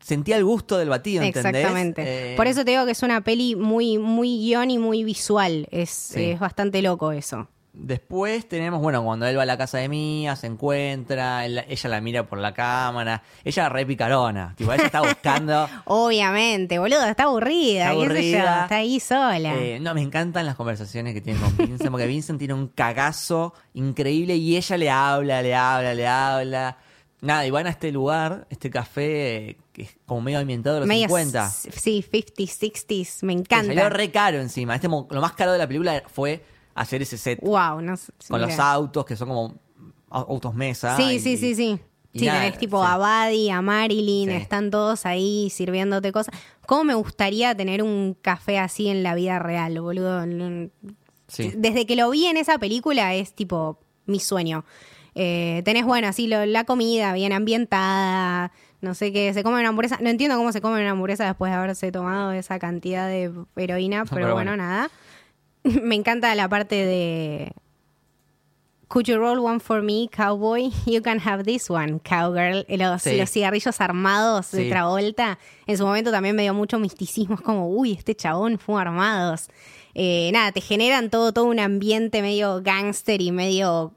[0.07, 1.55] sentía el gusto del batido, ¿entendés?
[1.55, 2.33] Exactamente.
[2.33, 5.67] Eh, Por eso te digo que es una peli muy, muy guion y muy visual.
[5.71, 6.31] Es, Sí.
[6.31, 7.49] es bastante loco eso.
[7.79, 11.89] Después tenemos, bueno, cuando él va a la casa de Mía, se encuentra, él- ella
[11.91, 15.69] la mira por la cámara, ella re picarona, tipo, ella está buscando...
[15.85, 18.61] Obviamente, boludo, está aburrida, Está qué sé yo, aburrida.
[18.63, 19.53] está ahí sola.
[19.55, 23.53] Eh, no, me encantan las conversaciones que tiene con Vincent, porque Vincent tiene un cagazo
[23.75, 26.77] increíble y ella le habla, le habla, le habla.
[27.19, 30.79] Nada, y van a este lugar, este café, eh, que es como medio ambientado de
[30.81, 31.47] los Medio 50.
[31.47, 33.67] s- Sí, 50s, 60s, me Que encanta.
[33.73, 34.75] salió re caro encima.
[34.75, 36.43] Este, lo más caro de la película fue
[36.75, 38.11] hacer ese set Wow, no sé.
[38.29, 39.47] con los autos, que son como
[40.09, 40.95] au- autos mesa.
[40.95, 41.79] Sí, y- sí, sí, sí.
[42.13, 42.87] y Sí, nada, tenés tipo sí.
[42.89, 44.35] a Buddy, a Marilyn, Sí.
[44.35, 46.33] están todos ahí sirviéndote cosas.
[46.67, 50.23] ¿Cómo me gustaría tener un café así en la vida real, boludo?
[51.27, 51.51] Sí.
[51.55, 54.65] Desde que lo vi en esa película es tipo mi sueño.
[55.19, 58.51] Eh, tenés, bueno, así lo- la comida bien ambientada,
[58.81, 59.97] no sé qué, se come una hamburguesa.
[59.99, 64.05] No entiendo cómo se come una hamburguesa después de haberse tomado esa cantidad de heroína,
[64.09, 64.63] pero, Pero bueno, bueno.
[64.63, 64.91] nada.
[65.81, 67.51] Me encanta la parte de
[68.89, 70.71] Could you roll one for me, cowboy?
[70.85, 72.63] You can have this one, cowgirl.
[72.69, 73.17] Los, Sí.
[73.17, 74.69] los cigarrillos armados de.
[74.69, 75.39] Travolta.
[75.65, 77.35] En su momento también me dio mucho misticismo.
[77.35, 79.49] Es como, uy, este chabón fue armados.
[79.93, 83.93] Eh, nada, te generan todo, todo un ambiente medio gángster y medio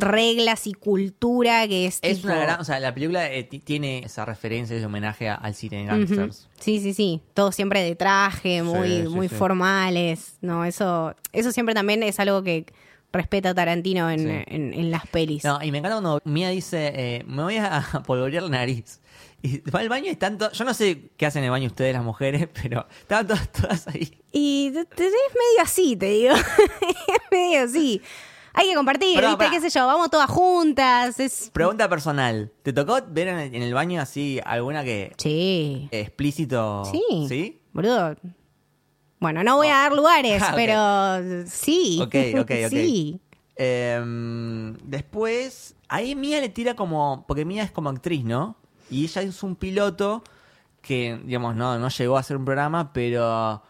[0.00, 3.58] reglas y cultura que es, Es tipo- una gran, o sea, la película eh, ti-
[3.58, 6.48] tiene esa referencia, ese homenaje a- al cine de gangsters.
[6.60, 7.20] Sí, sí, sí.
[7.34, 9.34] Todo siempre de traje, muy, sí, muy sí.
[9.34, 10.36] formales.
[10.40, 12.66] No, eso, eso siempre también es algo que
[13.12, 15.42] respeta Tarantino en, en- en las pelis.
[15.44, 19.00] No, y me encanta cuando Mía dice, eh, me voy a polvorear la nariz.
[19.40, 21.94] Y va al baño y están Yo no sé qué hacen en el baño ustedes,
[21.94, 24.20] las mujeres, pero estaban todas, todas ahí.
[24.32, 26.34] Y te- te- es medio así, te digo.
[26.82, 28.02] es medio así.
[28.58, 29.50] Hay que compartir, Pero, ¿viste?
[29.50, 29.86] ¿Qué sé yo?
[29.86, 31.20] Vamos todas juntas.
[31.20, 31.48] Es...
[31.52, 32.50] Pregunta personal.
[32.64, 35.88] ¿Te tocó ver en el, en el baño así alguna que Sí.
[35.92, 36.84] explícito?
[36.86, 37.26] Sí.
[37.28, 37.60] ¿Sí?
[37.72, 38.16] Boludo.
[39.20, 42.00] Bueno, no voy a dar lugares, Ah, pero sí.
[42.02, 42.70] Ok, ok, ok.
[42.70, 43.20] Sí.
[43.54, 47.24] Em, después, ahí Mía le tira como.
[47.28, 48.56] Porque Mía es como actriz, ¿no?
[48.90, 50.22] Y ella es un piloto
[50.80, 53.62] que, digamos, no, no llegó a hacer un programa, pero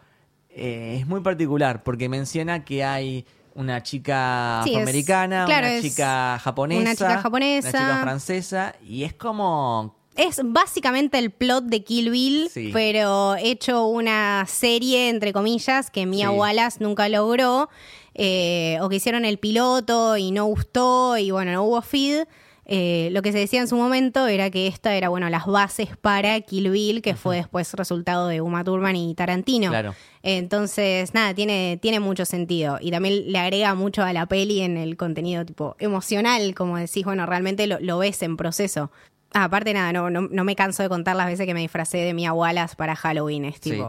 [0.49, 3.25] eh, es muy particular porque menciona que hay
[3.59, 7.69] una chica Sí, es- afroamericana, claro, una chica japonesa, una chica japonesa.
[7.69, 9.95] una chica francesa, y es como.
[10.15, 12.71] Es básicamente el plot de Kill Bill, Sí.
[12.73, 16.35] pero hecho una serie, entre comillas, que Mia Sí.
[16.35, 17.69] Wallace nunca logró,
[18.15, 22.25] eh, o que hicieron el piloto y no gustó, y bueno, no hubo feed.
[22.71, 25.97] Eh, lo que se decía en su momento era que esta era, bueno, las bases
[25.97, 29.71] para Kill Bill, que fue después resultado de Uma Thurman y Tarantino.
[29.71, 29.95] Claro.
[30.21, 32.77] Entonces, nada, tiene, tiene mucho sentido.
[32.79, 37.03] Y también le agrega mucho a la peli en el contenido tipo emocional, como decís,
[37.05, 38.91] bueno, realmente lo, lo ves en proceso.
[39.33, 41.97] Ah, aparte, nada, no, no, no me canso de contar las veces que me disfracé
[41.97, 43.45] de Mia Wallace para Halloween.
[43.45, 43.81] Es Sí.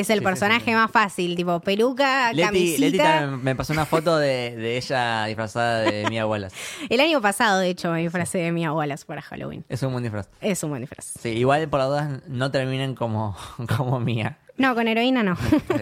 [0.00, 0.74] Es el Sí, personaje sí, sí.
[0.74, 2.80] más fácil, tipo peluca, Leti, camisita.
[2.80, 6.54] Leti también me pasó una foto de, de ella disfrazada de Mia Wallace.
[6.88, 9.64] El año pasado, de hecho, me disfracé de Mia Wallace para Halloween.
[9.68, 10.28] Es un buen disfraz.
[10.40, 11.12] Es un buen disfraz.
[11.20, 13.36] Sí, igual por las dudas no terminen como,
[13.76, 14.38] como Mía.
[14.56, 15.36] No, con heroína no.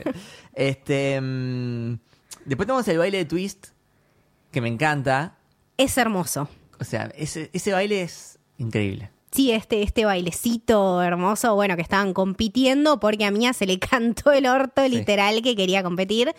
[0.54, 1.20] Este.
[1.20, 1.98] mm,
[2.44, 3.68] después tenemos el baile de twist,
[4.52, 5.36] que me encanta.
[5.76, 6.48] es hermoso.
[6.78, 9.10] O sea, ese, ese baile es increíble.
[9.36, 14.32] Sí, este, este bailecito hermoso, bueno, que estaban compitiendo porque a Mía se le cantó
[14.32, 16.32] el orto literal que quería competir.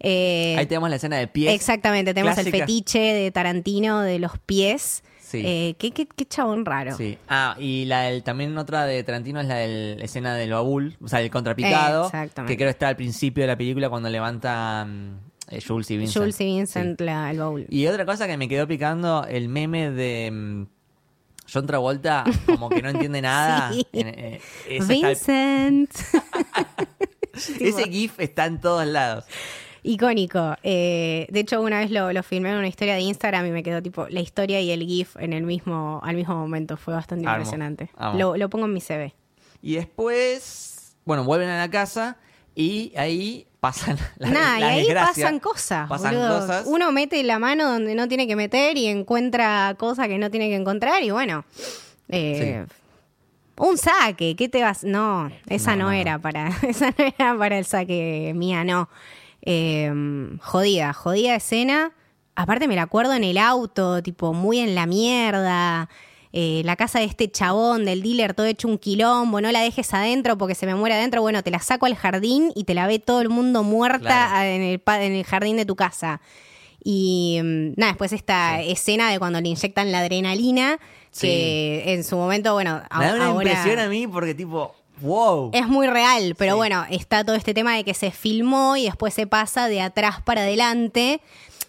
[0.00, 1.52] Eh, Ahí tenemos la escena de pies.
[1.52, 5.02] exactamente, tenemos el fetiche de Tarantino de los pies.
[5.20, 5.42] Sí.
[5.44, 6.96] Eh, qué, qué- qué chabón raro.
[6.96, 7.18] Sí.
[7.28, 10.96] Ah, y la del- también otra de Tarantino es la de la escena del baúl,
[11.02, 12.06] o sea, del contrapicado.
[12.06, 12.52] Exactamente.
[12.52, 15.20] Que creo que está al principio de la película cuando levantan
[15.50, 16.16] eh, Jules y Vincent.
[16.22, 17.04] Jules y Vincent, Sí.
[17.04, 17.66] la- el baúl.
[17.68, 20.66] Y otra cosa que me quedó picando, el meme de mm,
[21.52, 23.72] John Travolta, como que no entiende nada.
[23.72, 23.86] Sí.
[23.92, 24.40] Eh,
[24.86, 25.90] Vincent.
[27.60, 29.24] ese GIF está en todos lados.
[29.82, 30.56] Icónico.
[30.62, 33.62] Eh, de hecho, una vez lo, lo filmé en una historia de Instagram y me
[33.62, 36.76] quedó tipo la historia y el GIF en el mismo, al mismo momento.
[36.76, 37.90] Fue bastante Amo, impresionante.
[37.96, 38.18] amo.
[38.18, 39.14] Lo, lo pongo en mi CV.
[39.62, 42.18] Y después, bueno, vuelven a la casa
[42.54, 45.88] y ahí pasan las Nada, y las ahí pasan cosas.
[45.88, 46.40] Pasan boludo.
[46.40, 46.64] cosas.
[46.66, 50.48] Uno mete la mano donde no tiene que meter y encuentra cosas que no tiene
[50.48, 51.44] que encontrar y bueno.
[52.08, 52.66] eh,
[53.56, 54.84] Un saque, ¿qué te vas?
[54.84, 58.88] No, esa No, no, no, era para, esa no era para el saque mía, no.
[59.42, 59.90] Eh,
[60.42, 61.92] jodida, jodida escena.
[62.36, 65.88] Aparte me la acuerdo en el auto, tipo muy en la mierda.
[66.40, 69.92] Eh, la casa de este chabón, del dealer, todo hecho un quilombo, no la dejes
[69.92, 72.86] adentro porque se me muere adentro, bueno, te la saco al jardín y te la
[72.86, 73.98] ve todo el mundo muerta
[74.28, 74.48] Claro.
[74.48, 76.20] en, el, pa- en el jardín de tu casa.
[76.84, 80.78] Y mm, nada, después esta escena de cuando le inyectan la adrenalina,
[81.20, 85.50] que en su momento, bueno, Me da una ahora impresión a mí porque tipo, wow.
[85.52, 86.56] es muy real, pero Sí.
[86.56, 90.22] bueno, está todo este tema de que se filmó y después se pasa de atrás
[90.22, 91.20] para adelante.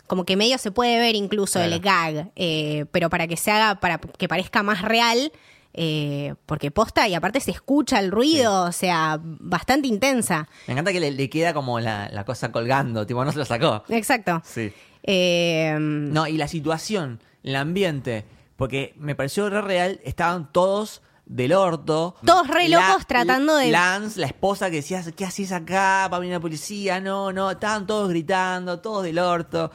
[0.10, 3.80] Como que medio se puede ver incluso el gag, eh, pero para que se haga,
[3.80, 5.32] para que parezca más real,
[5.76, 10.50] eh, porque posta y aparte se escucha el ruido, o sea, bastante intensa.
[10.66, 13.46] Me encanta que le, le queda como la, la cosa colgando, tipo, no se lo
[13.46, 13.84] sacó.
[13.90, 14.42] Exacto.
[14.44, 14.74] Sí.
[15.04, 18.26] Eh, No, y la situación, el ambiente,
[18.58, 22.16] porque me pareció re real, estaban todos del orto.
[22.26, 26.08] Todos re locos tratando de- Lance, la esposa que decía, ¿qué hacías acá?
[26.12, 27.00] Va a venir la policía.
[27.00, 29.72] No, no, estaban todos gritando, todos del orto.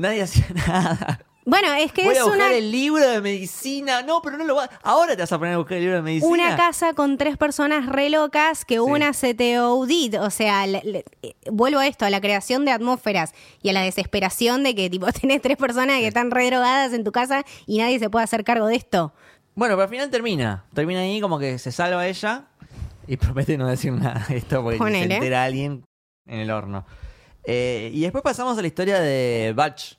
[0.00, 1.20] Nadie hacía nada.
[1.44, 4.02] bueno, es que Voy es a buscar una, el libro de medicina.
[4.02, 4.68] No, pero no lo va.
[4.82, 6.32] Ahora te vas a poner a buscar el libro de medicina.
[6.32, 8.80] una casa con tres personas re locas que Sí.
[8.80, 10.16] una se te OD'd.
[10.20, 13.32] O sea, le- le- eh, vuelvo a esto, a la creación de atmósferas
[13.62, 17.04] y a la desesperación de que tipo tenés tres personas que están re drogadas en
[17.04, 19.12] tu casa y nadie se puede hacer cargo de esto.
[19.54, 20.64] Bueno, pero al final termina.
[20.74, 22.44] Termina ahí como que se salva ella
[23.08, 25.08] y promete no decir nada de esto porque Ponele.
[25.08, 25.84] se entera alguien
[26.26, 26.86] en el horno.
[27.44, 29.94] Eh, y después pasamos a la historia de Batch.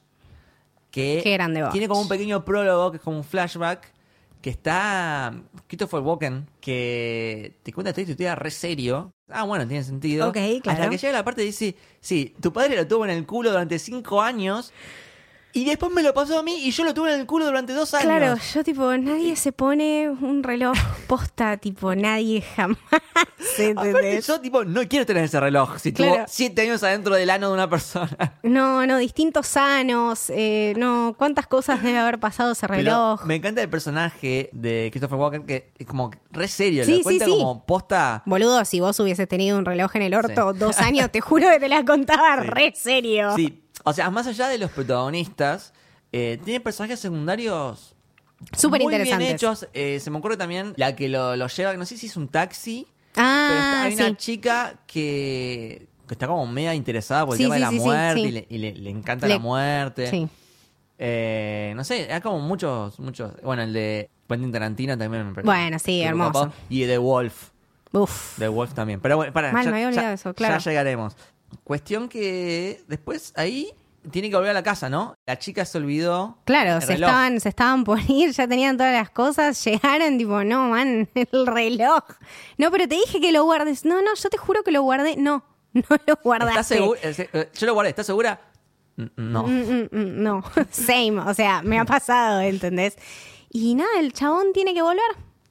[0.90, 1.72] Que Qué grande Butch.
[1.72, 3.94] tiene como un pequeño prólogo que es como un flashback.
[4.42, 5.36] Que está
[5.68, 9.14] Christopher Walken, que te cuenta esta historia re serio.
[9.30, 10.30] Ah, bueno, tiene sentido.
[10.30, 10.80] Ok, claro.
[10.80, 13.52] Hasta que llega la parte y dice: Sí, tu padre lo tuvo en el culo
[13.52, 14.74] durante cinco años.
[15.54, 17.74] Y después me lo pasó a mí y yo lo tuve en el culo durante
[17.74, 18.06] dos años.
[18.06, 22.78] Claro, yo tipo, nadie se pone un reloj posta, tipo, nadie jamás.
[23.14, 24.28] Aparte, ¿entendés?
[24.28, 25.78] yo, tipo, no quiero tener ese reloj.
[25.80, 26.14] Si Claro.
[26.16, 28.38] tuvo siete años adentro del ano de una persona.
[28.44, 33.26] No, no, distintos años, eh, no, cuántas cosas debe haber pasado ese Pero reloj.
[33.26, 36.86] me encanta el personaje de Christopher Walken, que es como re serio.
[36.86, 37.32] Sí, lo sí, cuenta sí.
[37.32, 38.24] como posta.
[38.26, 40.60] Boludo, si vos hubieses tenido un reloj en el orto Sí.
[40.60, 42.48] dos años, te juro que te la contaba Sí.
[42.48, 43.36] re serio.
[43.36, 45.74] Sí, o sea, más allá de los protagonistas,
[46.12, 47.96] eh, tiene personajes secundarios
[48.58, 49.34] Súper muy bien interesantes.
[49.36, 49.68] hechos.
[49.74, 52.28] Eh, se me ocurre también la que lo, lo lleva, no sé si es un
[52.28, 54.02] taxi, pero está- Ah, hay sí.
[54.04, 57.72] una chica que, que está como media interesada por el Sí, tema sí, de la
[57.72, 60.08] muerte y, le, y le- le encanta Le- la muerte.
[60.10, 60.28] Sí.
[61.04, 63.32] Eh, no sé, hay como muchos, muchos.
[63.44, 65.46] Bueno, el de Quentin Tarantino también me parece.
[65.46, 66.52] Bueno, sí, hermoso.
[66.70, 67.50] Y The Wolf.
[67.94, 68.38] Uf.
[68.38, 69.00] The Wolf también.
[69.02, 69.52] Pero bueno, para.
[69.52, 70.58] Mal, ya, me había ya- olvidado eso, claro.
[70.60, 71.16] ya llegaremos.
[71.64, 73.72] Cuestión que después ahí
[74.10, 75.14] tiene que volver a la casa, ¿no?
[75.28, 76.38] La chica se olvidó.
[76.46, 77.10] Claro, el se reloj.
[77.10, 81.48] estaban, se estaban por ir, ya tenían todas las cosas, llegaron, tipo, no, man, el
[81.48, 82.04] reloj.
[82.58, 83.86] No, pero te dije que lo guardes.
[83.86, 85.18] No, no, yo te juro que lo guardé.
[85.18, 86.60] No, no lo guardaste.
[86.60, 87.00] ¿Estás segura?
[87.04, 88.42] Eh, Yo lo guardé, ¿estás segura?
[89.16, 89.44] No.
[89.44, 92.98] Mm, mm, mm, no, same, o sea, me ha pasado, ¿entendés?
[93.50, 95.02] Y nada, el chabón tiene que volver.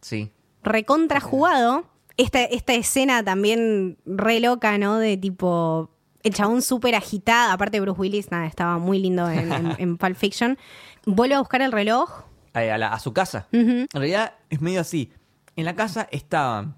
[0.00, 0.30] Sí.
[0.62, 1.84] recontra jugado.
[2.20, 4.98] Esta, esta escena también re loca, ¿no?
[4.98, 5.90] De tipo.
[6.22, 7.50] El chabón súper agitado.
[7.52, 10.58] Aparte, Bruce Willis, nada, estaba muy lindo en, en, en Pulp Fiction.
[11.06, 12.10] Vuelve a buscar el reloj.
[12.52, 13.46] A, la- a su casa.
[13.52, 15.10] En realidad es medio así.
[15.56, 16.74] En la casa estaban,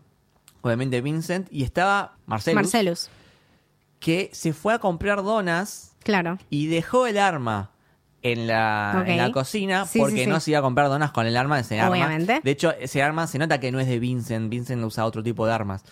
[0.60, 3.10] obviamente, Vincent y estaba Marcelus, Marcelus,
[3.98, 6.38] que se fue a comprar donas claro.
[6.48, 7.71] y dejó el arma
[8.22, 10.26] en la, en la cocina Sí, porque sí, sí.
[10.30, 11.90] no se iba a comprar donas con el arma de ese arma.
[11.92, 12.40] Obviamente.
[12.42, 14.48] De hecho, ese arma se nota que no es de Vincent.
[14.48, 15.84] Vincent usa otro tipo de armas.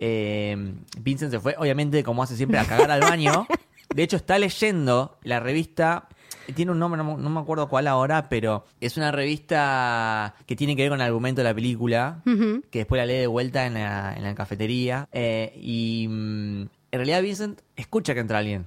[0.00, 3.46] Eh, Vincent se fue, obviamente, como hace siempre, a cagar al baño.
[3.94, 6.08] De hecho, está leyendo la revista.
[6.54, 10.56] Tiene un nombre, no, me- no me acuerdo cuál ahora, pero es una revista que
[10.56, 13.66] tiene que ver con el argumento de la película, que después la lee de vuelta
[13.66, 15.08] en la, en la cafetería.
[15.12, 18.66] Eh, y mm, en realidad Vincent escucha que entra alguien.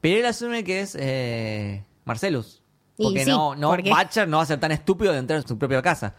[0.00, 2.62] Pero él asume que es eh, Marcelus.
[2.96, 5.46] Porque sí, no, no porque- Butcher no va a ser tan estúpido de entrar en
[5.46, 6.14] su propia casa.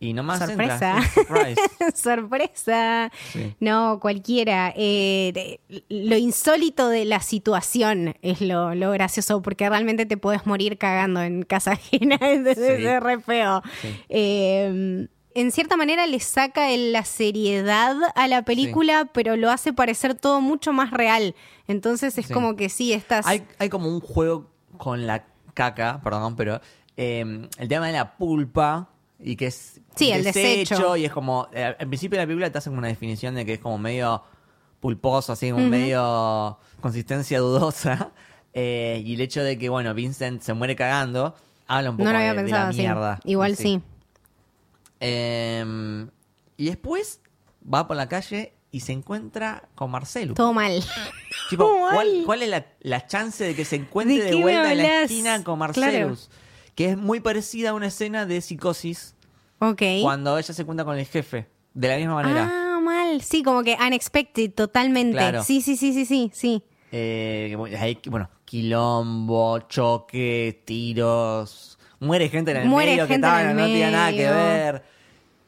[0.00, 0.96] Y nomás Sorpresa.
[1.16, 1.56] entra.
[1.94, 3.12] Sorpresa.
[3.32, 3.54] Sí.
[3.60, 4.72] No, cualquiera.
[4.76, 10.76] Eh, lo insólito de la situación es lo, lo gracioso, porque realmente te puedes morir
[10.76, 12.18] cagando en casa ajena.
[12.20, 12.84] Entonces Sí.
[12.84, 13.62] es re feo.
[14.08, 20.14] Eh, en cierta manera le saca la seriedad a la película, pero lo hace parecer
[20.14, 21.34] todo mucho más real.
[21.68, 22.34] Entonces es Sí.
[22.34, 23.24] como que sí, estás.
[23.26, 26.60] Hay, hay como un juego con la caca, perdón, pero
[26.96, 30.96] eh, el tema de la pulpa y que es Sí, el desecho.
[30.96, 33.54] y es como eh, al principio de la película te hacen una definición de que
[33.54, 34.22] es como medio
[34.80, 38.10] pulposo, así como medio consistencia dudosa
[38.54, 41.34] Eh, y el hecho de que bueno Vincent se muere cagando
[41.66, 43.20] habla un poco no lo de, había de pensado la mierda.
[43.24, 43.80] Igual sí.
[45.00, 46.06] Eh,
[46.58, 47.20] y después
[47.72, 50.34] va por la calle y se encuentra con Marcelo.
[50.34, 50.82] Todo mal.
[51.50, 52.22] Tipo, Todo ¿cuál, mal.
[52.24, 55.58] cuál es la, la chance de que se encuentre ¿De vuelta en la esquina con
[55.58, 56.30] Marcelus?
[56.74, 59.14] que es muy parecida a una escena de psicosis
[59.58, 59.82] Ok.
[60.00, 62.50] cuando ella se cuenta con el jefe, de la misma manera.
[62.50, 63.20] Ah, mal.
[63.20, 65.18] Sí, como que unexpected, totalmente.
[65.18, 65.44] Claro.
[65.44, 66.64] Sí, sí, sí, sí, sí, sí.
[66.90, 73.14] Eh, que, bueno, hay, bueno, quilombo, choque, tiros, muere gente en el Muere medio que
[73.14, 74.82] estaba, en el no tenía nada que ver.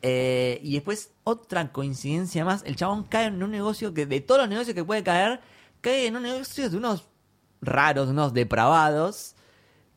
[0.07, 4.43] Eh, y después, otra coincidencia más, el chabón cae en un negocio que de todos
[4.43, 5.41] los negocios que puede caer,
[5.81, 7.09] cae en un negocio de unos
[7.63, 9.35] raros, de unos depravados,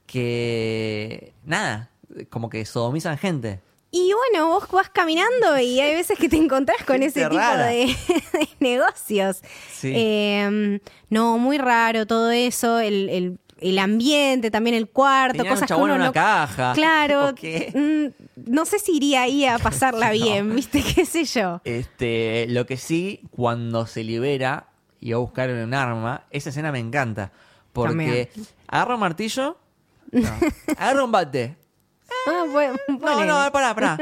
[0.05, 1.91] que nada,
[2.29, 3.59] como que sodomizan gente.
[3.91, 7.95] Y bueno, vos vas caminando y hay veces que te encontrás con ese tipo de,
[8.33, 9.41] de negocios.
[9.73, 9.91] Sí.
[9.95, 15.55] Eh, no, muy raro todo eso, el, el- el ambiente, también el cuarto, Tenían un
[15.55, 16.13] cosas que chabón uno en una no...
[16.13, 16.73] caja.
[16.75, 18.05] Claro, mm,
[18.49, 20.83] no sé si iría ahí a pasarla bien, ¿viste?
[20.95, 21.61] ¿Qué sé yo?
[21.63, 24.67] Este, lo que sí, cuando se libera
[24.99, 27.31] y va a buscar un arma, esa escena me encanta.
[27.73, 28.29] Porque
[28.67, 29.57] agarra un martillo,
[30.11, 30.29] no,
[30.77, 31.55] agarra un bate.
[32.27, 33.97] Ah, bueno, No, no, pará, pará.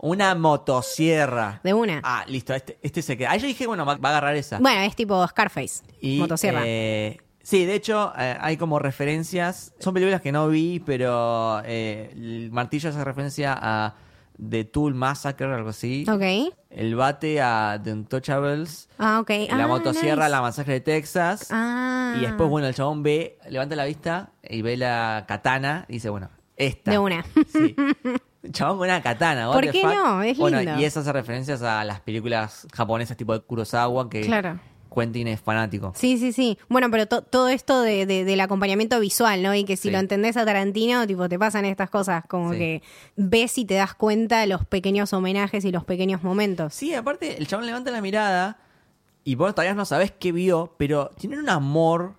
[0.00, 1.60] Una motosierra.
[1.64, 2.00] De una.
[2.04, 3.30] Ah, listo, este, este se queda.
[3.30, 4.58] Ahí yo dije, bueno, va, va a agarrar esa.
[4.58, 6.62] Bueno, es tipo Scarface, Y, motosierra.
[6.64, 9.72] eh, sí, de hecho, eh, hay como referencias.
[9.78, 13.94] Son películas que no vi, pero eh, el martillo hace referencia a
[14.50, 16.04] The Tool Massacre, algo así.
[16.10, 16.52] ok.
[16.70, 18.88] El bate a The Untouchables.
[18.98, 19.30] Ah, ok.
[19.48, 20.30] La Ah, motosierra, nice.
[20.30, 21.48] la masacre de Texas.
[21.50, 22.16] Ah.
[22.18, 26.10] Y después, bueno, el chabón ve, levanta la vista y ve la katana y dice,
[26.10, 26.90] bueno, esta.
[26.90, 27.24] De una.
[27.50, 27.74] Sí.
[28.52, 29.50] Chabón con una katana.
[29.50, 29.92] ¿Por qué fuck?
[29.92, 30.22] no?
[30.22, 30.78] Es bueno, lindo.
[30.78, 34.60] y eso hace referencias a las películas japonesas tipo de Kurosawa que Claro.
[34.96, 35.92] Quentin es fanático.
[35.94, 36.58] Sí, sí, sí.
[36.68, 39.54] Bueno, pero to- todo esto de, de- del acompañamiento visual, ¿no?
[39.54, 39.90] Y que si Sí.
[39.90, 42.58] lo entendés a Tarantino, tipo, te pasan estas cosas, como Sí.
[42.58, 42.82] que
[43.16, 46.72] ves y te das cuenta los pequeños homenajes y los pequeños momentos.
[46.74, 48.58] Sí, aparte, el chabón levanta la mirada
[49.22, 52.14] y vos todavía no sabés qué vio, pero tiene un amor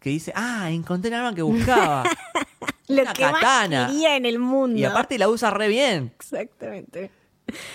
[0.00, 2.04] que dice, ah, encontré el arma que buscaba.
[2.88, 3.88] Lo Una que katana.
[3.88, 4.78] más en el mundo.
[4.78, 6.12] y aparte la usa re bien.
[6.16, 7.10] Exactamente.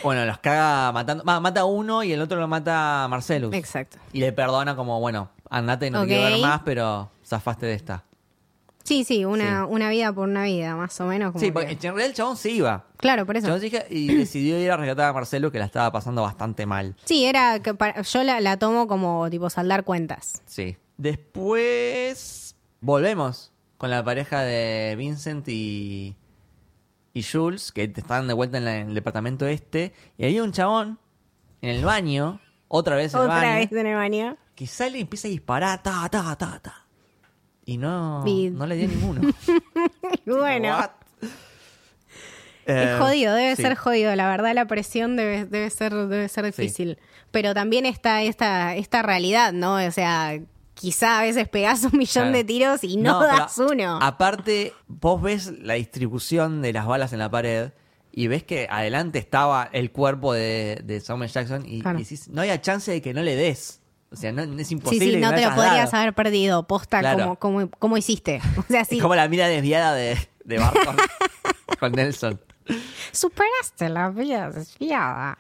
[0.04, 1.24] Bueno, los caga matando.
[1.24, 3.54] mata a uno y el otro lo mata a Marcelus.
[3.54, 3.98] Exacto.
[4.14, 6.32] Y le perdona como, bueno, andate, no te quiero Ok.
[6.32, 8.04] ver más, pero zafaste de esta.
[8.84, 9.68] Sí, sí, una, Sí.
[9.72, 11.32] una vida por una vida, más o menos.
[11.32, 12.86] Como Sí, que- porque en realidad el chabón se iba.
[12.98, 13.48] Claro, por El eso.
[13.48, 16.66] chabón se iba y decidió ir a rescatar a Marcelo, que la estaba pasando bastante
[16.66, 16.96] mal.
[17.06, 20.42] Sí, era que para- yo la, la tomo como tipo saldar cuentas.
[20.48, 20.78] Sí.
[20.98, 26.16] Después volvemos con la pareja de Vincent y,
[27.14, 29.94] y Jules, que están de vuelta en, la- en el departamento este.
[30.18, 31.00] Y había un chabón
[31.62, 34.38] en el baño, otra vez en el Otra baño, vez en el baño.
[34.56, 36.86] que sale y empieza a disparar, ta, ta, ta, ta.
[37.66, 39.22] Y no, no le dio ninguno.
[40.26, 40.90] Bueno, What?
[41.22, 41.30] es
[42.66, 43.62] Eh, jodido, debe sí.
[43.64, 44.16] ser jodido.
[44.16, 47.00] La verdad, la presión debe, debe ser, debe ser difícil.
[47.32, 49.76] Pero también está esta, esta realidad, ¿no?
[49.76, 50.40] O sea,
[50.80, 52.32] quizá a veces pegás un millón Claro.
[52.32, 54.00] de tiros y no, das uno.
[54.02, 57.72] Aparte, vos ves la distribución de las balas en la pared
[58.12, 62.00] y ves que adelante estaba el cuerpo de, de Samuel Jackson y, Claro.
[62.00, 63.82] y decís, no hay chance de que no le des.
[64.12, 65.06] O sea, no, es Sí, imposible.
[65.06, 65.98] sí, que no te lo podrías dado.
[66.02, 66.66] haber perdido.
[66.66, 67.36] Posta, Claro.
[67.38, 68.42] como, como, como hiciste.
[68.58, 70.96] O sea, sí, Es como la mira desviada de, de Barton
[71.80, 72.40] con Nelson.
[73.12, 75.38] superaste la vida desviada.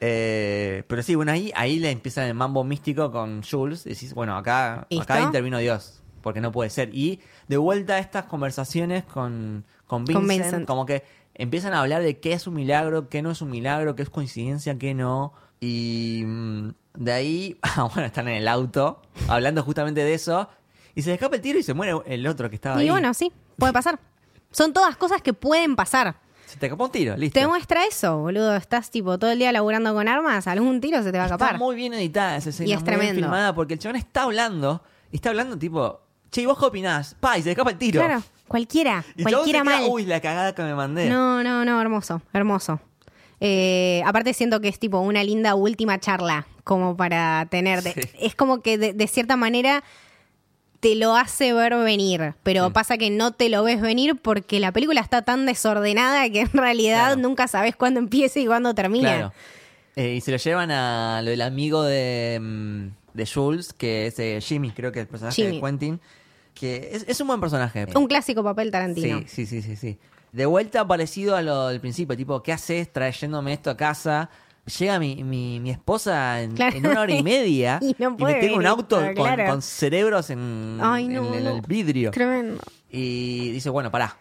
[0.00, 3.84] Eh, pero sí, bueno, ahí, ahí le empieza el mambo místico con Jules.
[3.84, 5.02] Decís, bueno, acá, ¿Listo?
[5.04, 6.94] acá intervino Dios, porque no puede ser.
[6.94, 10.66] Y de vuelta a estas conversaciones con, con, Vincent, Con Vincent.
[10.66, 11.04] como que
[11.34, 14.10] empiezan a hablar de qué es un milagro, qué no es un milagro, qué es
[14.10, 15.32] coincidencia, qué no.
[15.60, 20.48] Y mm, de ahí, ah, bueno, están en el auto hablando justamente de eso.
[20.94, 22.90] Y se le escapa el tiro y se muere el otro que estaba Y ahí.
[22.90, 23.98] bueno, sí, puede pasar.
[24.50, 26.16] Son todas cosas que pueden pasar.
[26.46, 27.38] Se te escapó un tiro, listo.
[27.38, 28.56] Te muestra eso, boludo.
[28.56, 31.34] Estás tipo todo el día laburando con armas, algún tiro se te va a Está
[31.36, 31.58] escapar.
[31.58, 33.20] muy bien editada esa escena, Y es muy bien tremendo.
[33.22, 34.82] filmada, porque el chabón está hablando,
[35.12, 37.14] y está hablando tipo, che, ¿y vos qué opinás?
[37.20, 38.00] Pa, y se le escapa el tiro.
[38.00, 39.86] Claro, cualquiera, Y cualquiera queda, mal.
[39.90, 41.10] Uy, la cagada que me mandé.
[41.10, 42.80] No, no, no, hermoso, hermoso.
[43.40, 47.82] Eh, aparte siento que es tipo una linda última charla como para tener.
[47.82, 48.00] de- Sí.
[48.20, 49.84] Es como que de, de cierta manera
[50.88, 52.72] te lo hace ver venir, pero Sí.
[52.72, 56.52] pasa que no te lo ves venir porque la película está tan desordenada que en
[56.52, 57.20] realidad Claro.
[57.22, 59.08] nunca sabes cuándo empieza y cuándo termina.
[59.16, 59.32] Claro.
[59.96, 64.18] Eh, y se lo llevan a lo del amigo de, mm, de Jules, que es
[64.18, 65.56] eh, Jimmy, creo que es el personaje Jimmy.
[65.56, 66.00] de Quentin,
[66.54, 67.86] que es, es un buen personaje.
[67.94, 69.20] Un clásico papel Tarantino.
[69.26, 69.98] Sí, sí, sí, sí, sí.
[70.32, 74.28] De vuelta parecido a lo del principio, tipo, ¿qué haces trayéndome esto a casa?
[74.78, 76.76] Llega mi, mi, mi esposa en, Claro.
[76.76, 79.46] en una hora y media Y no me tiene un auto con, claro.
[79.46, 82.10] con cerebros en, Ay, no, en el, vidrio.
[82.10, 82.60] Tremendo.
[82.90, 84.16] Y dice, bueno, pará.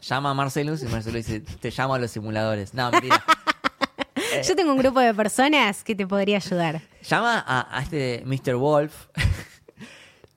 [0.00, 2.74] Llama a Marcelus y Marcelo dice, te llamo a los simuladores.
[2.74, 3.22] No, mentira.
[4.48, 6.80] Yo tengo un grupo de personas que te podría ayudar.
[7.06, 8.54] Llama a, a este Mr.
[8.56, 9.06] Wolf,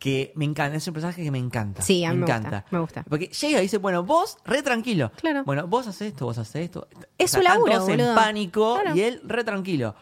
[0.05, 1.81] que me encanta, es un personaje que me encanta.
[1.81, 2.63] Sí, a mí me encanta.
[2.69, 3.03] me gusta.
[3.09, 5.11] Porque llega y dice, bueno, vos re tranquilo.
[5.19, 5.43] Claro.
[5.45, 6.87] Bueno, vos haces esto, vos haces esto.
[7.17, 8.95] Es su laburo, todos en pánico Claro.
[8.95, 9.95] y él re tranquilo.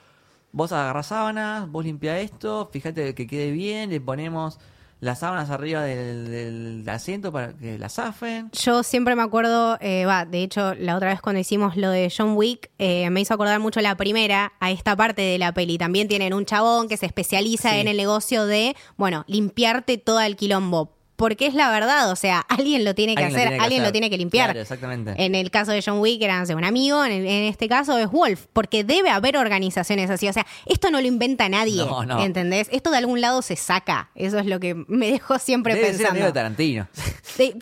[0.52, 4.60] Vos agarrás sábanas, vos limpia esto, fíjate que quede bien, le ponemos
[5.04, 8.50] las sábanas arriba del, del asiento para que la zafen.
[8.54, 12.12] Yo siempre me acuerdo, eh, va, de hecho, la otra vez cuando hicimos lo de
[12.16, 15.78] John Wick, eh, me hizo acordar mucho la primera a esta parte de la peli.
[15.78, 17.80] También tienen un chabón que se especializa Sí.
[17.80, 20.96] en el negocio de, bueno, limpiarte todo el quilombo.
[21.16, 23.64] Porque es la verdad, o sea, alguien lo tiene que Alguien lo hacer, tiene que
[23.64, 23.88] alguien hacer.
[23.88, 24.46] lo tiene que limpiar.
[24.48, 25.14] Claro, exactamente.
[25.18, 27.68] En el caso de John Wick era no sé, un amigo, en, el- en este
[27.70, 30.28] caso es Wolf, porque debe haber organizaciones así.
[30.28, 32.20] O sea, esto no lo inventa nadie, No, no.
[32.24, 32.68] ¿entendés?
[32.72, 34.10] Esto de algún lado se saca.
[34.16, 36.12] Eso es lo que me dejó siempre Debe ser pensando.
[36.14, 36.88] amigo de Tarantino.
[37.24, 37.54] Sí,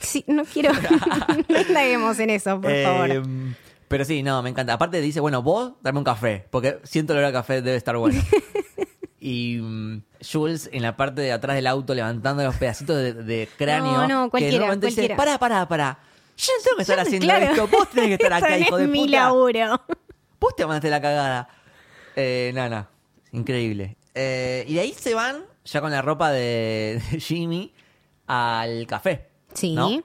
[0.00, 0.72] sí, no quiero.
[1.48, 3.22] no indaguemos en eso, por Eh, favor.
[3.86, 4.72] Pero sí, no, me encanta.
[4.72, 7.96] Aparte dice, bueno, vos dame un café, porque siento el olor a café, debe estar
[7.96, 8.20] bueno.
[9.20, 13.48] y mm, Jules en la parte de atrás del auto levantando los pedacitos de, de
[13.56, 13.92] cráneo.
[13.92, 15.16] No, no, que cualquiera, un momento dice, cualquiera.
[15.16, 15.98] pará, pará, pará.
[16.36, 17.44] Yo no tengo que estar haciendo Claro.
[17.46, 19.10] esto, vos tenés que estar acá, hijo no de es mi puta.
[19.12, 19.82] laburo.
[20.40, 21.48] Vos te mandaste la cagada.
[22.16, 22.86] Eh, no.
[23.32, 23.96] Increíble.
[24.14, 27.72] Eh, y de ahí se van, ya con la ropa de, de Jimmy,
[28.26, 29.28] al café.
[29.54, 29.74] Sí.
[29.74, 30.02] ¿no?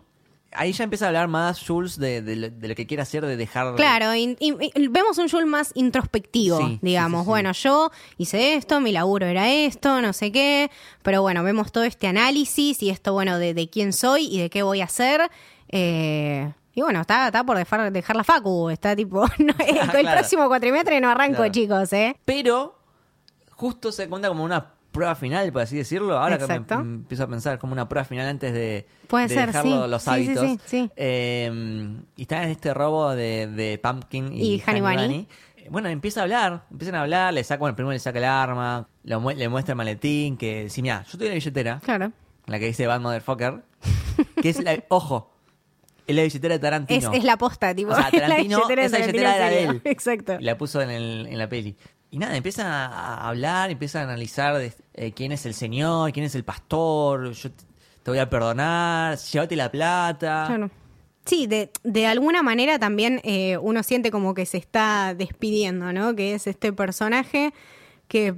[0.58, 3.26] Ahí ya empieza a hablar más Jules de, de lo, de lo que quiere hacer,
[3.26, 3.76] de dejar.
[3.76, 7.22] Claro, y- y- y vemos un Jules más introspectivo, Sí, digamos.
[7.22, 7.30] sí, sí.
[7.30, 10.70] Bueno, yo hice esto, mi laburo era esto, no sé qué.
[11.04, 14.50] Pero bueno, vemos todo este análisis y esto, bueno, de, de quién soy y de
[14.50, 15.30] qué voy a hacer.
[15.70, 18.70] Eh, y bueno, está, está por dejar, dejar la facu.
[18.70, 20.12] Está tipo, no, el, el Claro.
[20.20, 21.52] próximo cuatrimestre no arranco, Claro.
[21.52, 22.16] chicos, ¿eh?
[22.26, 22.78] Pero
[23.52, 26.18] justo se cuenta como una prueba final, por así decirlo.
[26.18, 26.78] Ahora que Exacto.
[26.80, 29.64] me, me empiezo a pensar como una prueba final antes de, Puede de ser, dejar
[29.64, 29.70] sí.
[29.70, 30.58] lo- los Sí, hábitos.
[30.66, 30.90] sí.
[30.96, 35.28] Eh, y está en este robo de, de Pumpkin y, Y Honey Bunny.
[35.58, 38.26] Eh, Bueno, empieza a hablar, empiezan a hablar, le saca, bueno, primero le saca el
[38.26, 42.12] arma, lo mu- le muestra el maletín, que sí, mira, yo tengo la billetera, Claro.
[42.46, 43.64] la que dice Bad Motherfucker,
[44.42, 45.32] que es la, ojo,
[46.08, 47.14] es la billetera de Es, Tarantino.
[47.14, 47.92] es la posta, tipo.
[47.92, 49.82] O sea, es la Tarantino, billetera de esa billetera era de él.
[49.86, 50.38] Exacto.
[50.40, 51.76] Y la puso en, el- en la peli.
[52.12, 54.62] Y nada, empieza a hablar, empieza a analizar
[54.94, 59.56] eh, quién es el señor, quién es el pastor, yo te, voy a perdonar, llévate
[59.56, 60.70] la plata.
[61.26, 66.16] Sí, de, de alguna manera también eh, uno siente como que se está despidiendo, ¿no?
[66.16, 67.52] Que es este personaje
[68.08, 68.36] que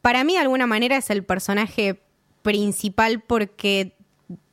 [0.00, 2.00] para mí de alguna manera es el personaje
[2.42, 3.96] principal porque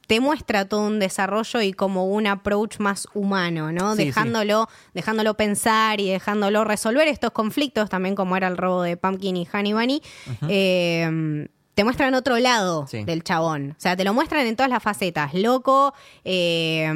[0.10, 3.91] te muestra todo un desarrollo y como un approach más humano, ¿no?
[3.95, 4.05] Sí, sí.
[4.07, 9.38] dejándolo, dejándolo pensar y dejándolo resolver estos conflictos, también como era el robo de Pumpkin
[9.38, 10.01] y Honey Bunny.
[10.49, 13.03] eh, te muestran otro lado Sí.
[13.03, 13.76] del chabón.
[13.78, 15.36] O sea, te lo muestran en todas las facetas.
[15.36, 15.93] Loco,
[16.26, 16.91] eh,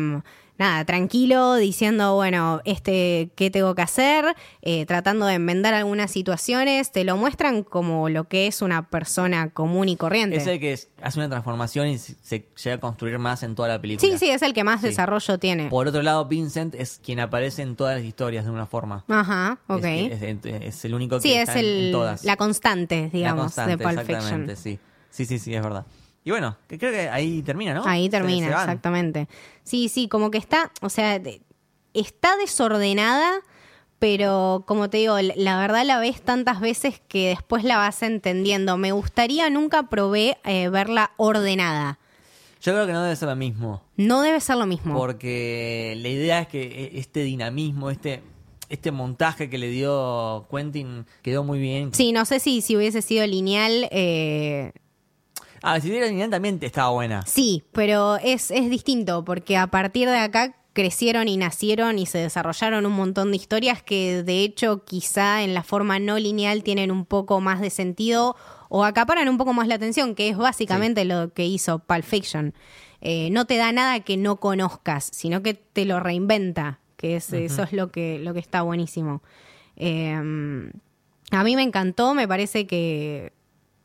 [0.58, 4.26] nada, tranquilo, diciendo, bueno, este, ¿qué tengo que hacer?
[4.62, 6.92] Eh, tratando de enmendar algunas situaciones.
[6.92, 10.38] Te lo muestran como lo que es una persona común y corriente.
[10.38, 12.16] Es el que es- hace una transformación y se,
[12.64, 14.10] llega a construir más en toda la película.
[14.12, 14.88] Sí, sí, es el que más Sí.
[14.88, 15.70] desarrollo tiene.
[15.70, 19.04] Por otro lado, Vincent es quien aparece en todas las historias de una forma.
[19.08, 19.84] Ajá, ok.
[19.84, 22.24] Es, es- es el único que sí, es está en- en el, todas.
[22.24, 24.52] la constante, digamos, La constante, de Pulp Fiction.
[24.56, 24.80] sí.
[25.10, 25.86] Sí, sí, sí, es verdad.
[26.24, 27.86] Y bueno, que creo que ahí termina, ¿no?
[27.86, 29.28] Ahí termina, se exactamente.
[29.64, 31.22] Sí, sí, como que está, o sea,
[31.94, 33.42] está desordenada,
[34.00, 38.02] pero como te digo, la- la verdad la ves tantas veces que después la vas
[38.04, 38.78] entendiendo.
[38.78, 42.00] Me gustaría, nunca probé eh, verla ordenada.
[42.62, 43.84] Yo creo que no debe ser lo mismo.
[43.98, 44.96] No debe ser lo mismo.
[44.96, 48.24] Porque la idea es que e- este dinamismo, este,
[48.70, 51.94] este montaje que le dio Quentin quedó muy bien.
[51.94, 53.88] Sí, no sé si, si hubiese sido lineal.
[53.92, 54.72] eh,
[55.64, 57.26] Ah, si era lineal también estaba buena.
[57.26, 62.18] Sí, pero es, es distinto porque a partir de acá crecieron y nacieron y se
[62.18, 66.92] desarrollaron un montón de historias que de hecho quizá en la forma no lineal tienen
[66.92, 68.36] un poco más de sentido
[68.68, 72.54] o acaparan un poco más la atención, que es básicamente lo que hizo Pulp Fiction.
[73.00, 77.32] Eh, no te da nada que no conozcas, sino que te lo reinventa, que es,
[77.32, 79.22] eso es lo que, lo que está buenísimo.
[79.78, 80.14] Eh,
[81.32, 83.32] a mí me encantó, me parece que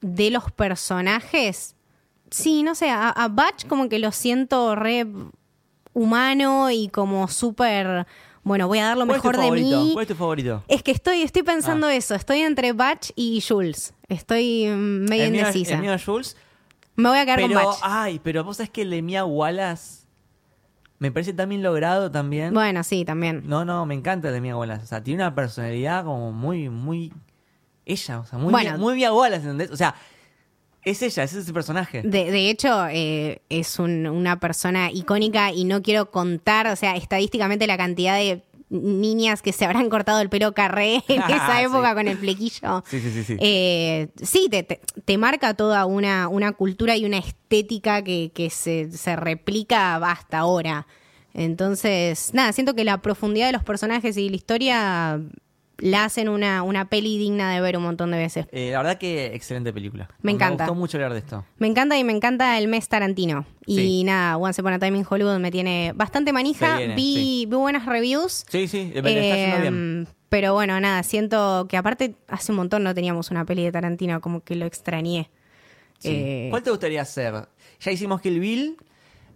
[0.01, 1.75] de los personajes,
[2.31, 5.07] sí, no sé, a, a Batch como que lo siento re
[5.95, 8.07] humano y como súper,
[8.43, 9.91] bueno, voy a dar lo ¿Cuál es tu mejor de mí.
[9.93, 10.63] ¿Cuál es tu favorito?
[10.69, 11.95] Es que estoy, estoy pensando Ah.
[11.95, 13.95] eso, estoy entre Batch y Jules.
[14.09, 15.75] Estoy mm, medio el mío, indecisa.
[15.75, 16.37] el mío es Jules.
[16.97, 17.79] Me voy a quedar con Pero, Batch.
[17.83, 20.07] ay, pero vos sabés que el de Mia Wallace
[20.99, 22.53] me parece tan bien logrado también.
[22.53, 23.43] Bueno, sí, también.
[23.47, 24.83] No, no, me encanta el de Mia Wallace.
[24.85, 27.13] O sea, tiene una personalidad como muy, muy.
[27.89, 28.79] Ella, o sea, muy, Bueno.
[28.79, 29.71] Muy Wallace, ¿entendés?
[29.73, 29.95] O sea,
[30.85, 32.03] es ella, ese es ese personaje.
[32.03, 36.95] De, de hecho, eh, es un- una persona icónica y no quiero contar, o sea,
[36.97, 41.65] estadísticamente la cantidad de niñas que se habrán cortado el pelo carré en esa Sí.
[41.65, 42.85] época con el flequillo.
[42.87, 43.37] Sí, sí, sí, sí.
[43.41, 48.51] Eh, sí, te, te- te marca toda una, una cultura y una estética que, que
[48.51, 50.87] se, se replica hasta ahora.
[51.33, 55.21] Entonces, nada, siento que la profundidad de los personajes y la historia
[55.79, 58.47] la hacen una, una peli digna de ver un montón de veces.
[58.53, 60.09] Eh, la verdad que excelente película.
[60.23, 60.65] Me encanta.
[60.65, 61.45] Me gustó mucho hablar de esto.
[61.59, 63.47] Me encanta y me encanta el mes Tarantino.
[63.65, 64.05] Y Sí.
[64.05, 66.79] nada, Once Upon a Time in Hollywood me tiene bastante manija.
[66.79, 67.47] Viene, vi, sí.
[67.49, 68.45] vi buenas reviews.
[68.49, 70.07] Sí, sí, me está yendo bien.
[70.09, 73.73] Eh, Pero bueno, nada, siento que aparte hace un montón no teníamos una peli de
[73.73, 75.31] Tarantino, como que lo extrañé.
[75.99, 76.11] Sí.
[76.13, 77.35] Eh, ¿Cuál te gustaría hacer?
[77.81, 78.77] Ya hicimos Kill Bill.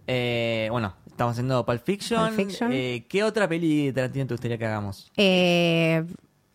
[0.07, 2.25] eh, bueno, estamos haciendo Pulp Fiction.
[2.35, 2.71] Pulp Fiction.
[2.73, 5.11] Eh, ¿Qué otra peli de Tarantino te gustaría que hagamos?
[5.17, 6.03] eh,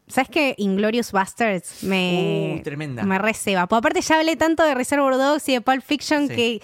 [0.08, 0.54] ¿Sabes qué?
[0.58, 2.56] Inglorious Bastards me.
[2.58, 3.02] Uh, tremenda.
[3.04, 3.66] Me receba.
[3.66, 6.34] Pues aparte ya hablé tanto de Reservoir Dogs y de Pulp Fiction Sí.
[6.34, 6.62] que.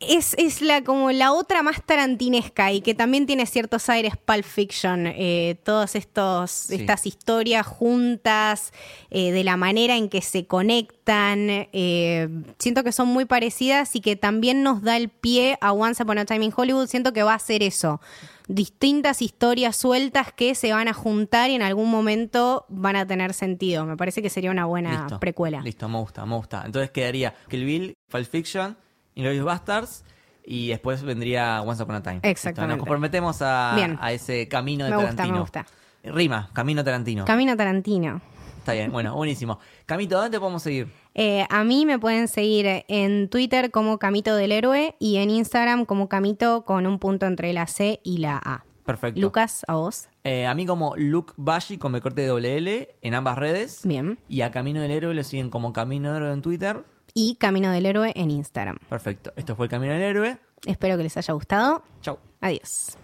[0.00, 4.44] Es, es la como la otra más tarantinesca y que también tiene ciertos aires Pulp
[4.44, 5.06] Fiction.
[5.06, 6.74] Eh, todas estos, Sí.
[6.74, 8.72] estas historias juntas,
[9.10, 11.48] eh, de la manera en que se conectan.
[11.72, 12.28] eh,
[12.58, 16.18] siento que son muy parecidas y que también nos da el pie a Once Upon
[16.18, 16.86] a Time in Hollywood.
[16.86, 18.00] Siento que va a ser eso.
[18.48, 23.32] Distintas historias sueltas que se van a juntar y en algún momento van a tener
[23.32, 23.84] sentido.
[23.86, 25.20] Me parece que sería una buena Listo.
[25.20, 25.60] precuela.
[25.62, 26.62] Listo, me gusta, me gusta.
[26.66, 28.76] Entonces quedaría Kill Bill, Pulp Fiction,
[29.14, 30.04] Inglourious Bastards
[30.44, 32.20] y después vendría Once Upon a Time.
[32.22, 32.76] Exactamente.
[32.76, 33.76] Nos comprometemos a,
[34.10, 35.40] ese camino de Me gusta, me Tarantino.
[35.40, 35.66] gusta.
[36.04, 37.24] Rima, camino Tarantino.
[37.24, 38.20] Camino Tarantino.
[38.58, 39.58] Está bien, bueno, buenísimo.
[39.84, 40.88] Camito, ¿dónde te podemos seguir?
[41.14, 45.84] Eh, a mí me pueden seguir en Twitter como Camito del Héroe y en Instagram
[45.84, 48.64] como Camito con un punto entre la C y la A.
[48.84, 49.20] Perfecto.
[49.20, 50.08] Lucas, a vos.
[50.24, 53.80] Eh, a mí como Luke Bashi con B corte doble L en ambas redes.
[53.84, 54.18] Bien.
[54.28, 56.84] Y a Camino del Héroe lo siguen como Camino del Héroe en Twitter.
[57.16, 58.76] Y Camino del Héroe en Instagram.
[58.88, 59.32] Perfecto.
[59.36, 60.38] Esto fue el Camino del Héroe.
[60.66, 61.84] Espero que les haya gustado.
[62.00, 62.18] Chau.
[62.40, 62.96] Adiós.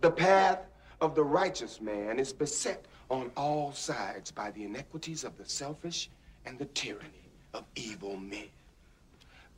[0.00, 0.60] The path
[1.00, 6.08] of the righteous man is beset on all sides by the inequities of the selfish
[6.46, 8.48] and the tyranny of evil men.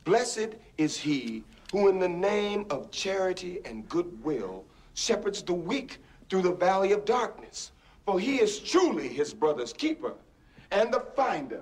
[0.03, 4.63] Blessed is he who, in the name of charity and goodwill,
[4.95, 7.71] shepherds the weak through the valley of darkness.
[8.05, 10.13] For he is truly his brother's keeper
[10.71, 11.61] and the finder